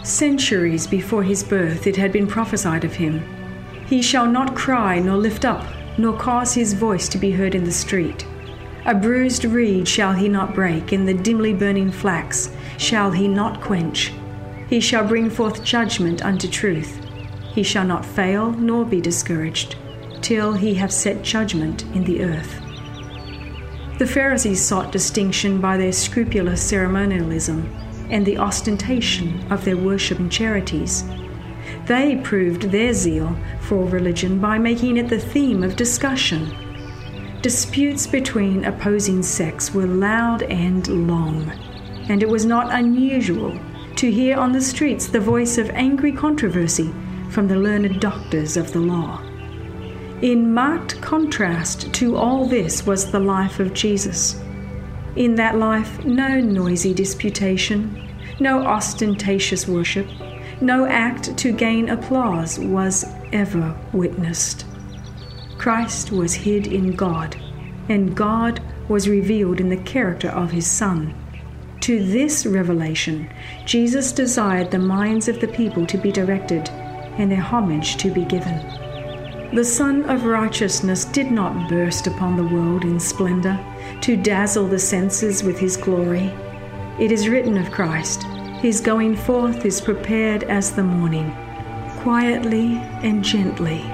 Centuries 0.04 0.86
before 0.86 1.22
his 1.22 1.42
birth, 1.42 1.86
it 1.86 1.96
had 1.96 2.12
been 2.12 2.26
prophesied 2.26 2.84
of 2.84 2.92
him 2.92 3.24
He 3.86 4.02
shall 4.02 4.26
not 4.26 4.54
cry 4.54 4.98
nor 4.98 5.16
lift 5.16 5.46
up 5.46 5.66
nor 5.96 6.14
cause 6.18 6.52
his 6.52 6.74
voice 6.74 7.08
to 7.08 7.16
be 7.18 7.30
heard 7.30 7.54
in 7.54 7.64
the 7.64 7.72
street. 7.72 8.26
A 8.84 8.94
bruised 8.94 9.46
reed 9.46 9.88
shall 9.88 10.12
he 10.12 10.28
not 10.28 10.54
break, 10.54 10.92
and 10.92 11.08
the 11.08 11.14
dimly 11.14 11.54
burning 11.54 11.90
flax 11.90 12.50
shall 12.76 13.12
he 13.12 13.28
not 13.28 13.62
quench. 13.62 14.12
He 14.68 14.78
shall 14.80 15.06
bring 15.06 15.30
forth 15.30 15.64
judgment 15.64 16.22
unto 16.22 16.48
truth. 16.48 17.00
He 17.54 17.62
shall 17.62 17.86
not 17.86 18.04
fail 18.04 18.50
nor 18.50 18.84
be 18.84 19.00
discouraged, 19.00 19.76
till 20.20 20.52
he 20.52 20.74
have 20.74 20.92
set 20.92 21.22
judgment 21.22 21.84
in 21.94 22.04
the 22.04 22.24
earth. 22.24 22.60
The 23.98 24.06
Pharisees 24.06 24.62
sought 24.62 24.92
distinction 24.92 25.60
by 25.60 25.78
their 25.78 25.92
scrupulous 25.92 26.60
ceremonialism 26.60 27.83
and 28.10 28.24
the 28.24 28.38
ostentation 28.38 29.44
of 29.52 29.64
their 29.64 29.76
worship 29.76 30.18
and 30.18 30.30
charities. 30.30 31.04
They 31.86 32.16
proved 32.16 32.70
their 32.70 32.92
zeal 32.92 33.36
for 33.60 33.84
religion 33.84 34.40
by 34.40 34.58
making 34.58 34.96
it 34.96 35.08
the 35.08 35.18
theme 35.18 35.62
of 35.62 35.76
discussion. 35.76 36.54
Disputes 37.42 38.06
between 38.06 38.64
opposing 38.64 39.22
sects 39.22 39.74
were 39.74 39.86
loud 39.86 40.42
and 40.44 41.08
long, 41.08 41.50
and 42.08 42.22
it 42.22 42.28
was 42.28 42.44
not 42.46 42.72
unusual 42.72 43.58
to 43.96 44.10
hear 44.10 44.36
on 44.36 44.52
the 44.52 44.60
streets 44.60 45.06
the 45.06 45.20
voice 45.20 45.58
of 45.58 45.70
angry 45.70 46.12
controversy 46.12 46.92
from 47.30 47.48
the 47.48 47.56
learned 47.56 48.00
doctors 48.00 48.56
of 48.56 48.72
the 48.72 48.80
law. 48.80 49.20
In 50.22 50.54
marked 50.54 51.00
contrast 51.00 51.92
to 51.94 52.16
all 52.16 52.46
this 52.46 52.86
was 52.86 53.10
the 53.10 53.20
life 53.20 53.60
of 53.60 53.74
Jesus. 53.74 54.40
In 55.16 55.36
that 55.36 55.56
life, 55.56 56.04
no 56.04 56.40
noisy 56.40 56.92
disputation, 56.92 58.08
no 58.40 58.64
ostentatious 58.64 59.68
worship, 59.68 60.08
no 60.60 60.86
act 60.86 61.36
to 61.36 61.52
gain 61.52 61.88
applause 61.88 62.58
was 62.58 63.04
ever 63.32 63.76
witnessed. 63.92 64.66
Christ 65.56 66.10
was 66.10 66.34
hid 66.34 66.66
in 66.66 66.96
God, 66.96 67.36
and 67.88 68.16
God 68.16 68.60
was 68.88 69.08
revealed 69.08 69.60
in 69.60 69.68
the 69.68 69.76
character 69.76 70.28
of 70.30 70.50
his 70.50 70.66
Son. 70.66 71.14
To 71.82 72.04
this 72.04 72.44
revelation, 72.44 73.30
Jesus 73.66 74.10
desired 74.10 74.70
the 74.70 74.78
minds 74.78 75.28
of 75.28 75.40
the 75.40 75.48
people 75.48 75.86
to 75.86 75.98
be 75.98 76.10
directed 76.10 76.68
and 77.18 77.30
their 77.30 77.40
homage 77.40 77.98
to 77.98 78.10
be 78.10 78.24
given. 78.24 78.83
The 79.54 79.64
Sun 79.64 80.10
of 80.10 80.24
Righteousness 80.24 81.04
did 81.04 81.30
not 81.30 81.68
burst 81.68 82.08
upon 82.08 82.36
the 82.36 82.42
world 82.42 82.82
in 82.82 82.98
splendor 82.98 83.56
to 84.00 84.16
dazzle 84.16 84.66
the 84.66 84.80
senses 84.80 85.44
with 85.44 85.56
his 85.60 85.76
glory. 85.76 86.34
It 86.98 87.12
is 87.12 87.28
written 87.28 87.56
of 87.56 87.70
Christ, 87.70 88.24
his 88.60 88.80
going 88.80 89.14
forth 89.14 89.64
is 89.64 89.80
prepared 89.80 90.42
as 90.42 90.72
the 90.72 90.82
morning. 90.82 91.30
Quietly 92.00 92.78
and 93.04 93.22
gently, 93.22 93.84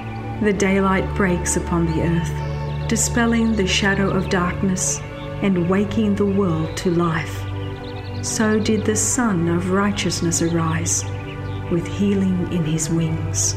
the 0.42 0.55
daylight 0.55 1.14
breaks 1.14 1.59
upon 1.59 1.85
the 1.85 2.05
earth, 2.05 2.88
dispelling 2.88 3.55
the 3.55 3.66
shadow 3.66 4.09
of 4.09 4.31
darkness 4.31 4.99
and 5.42 5.68
waking 5.68 6.14
the 6.14 6.25
world 6.25 6.75
to 6.79 6.90
life. 6.90 7.38
So 8.25 8.59
did 8.59 8.87
the 8.87 8.96
Sun 8.96 9.49
of 9.49 9.73
Righteousness 9.73 10.40
arise, 10.40 11.05
with 11.70 11.87
healing 11.87 12.51
in 12.51 12.64
his 12.64 12.88
wings. 12.88 13.57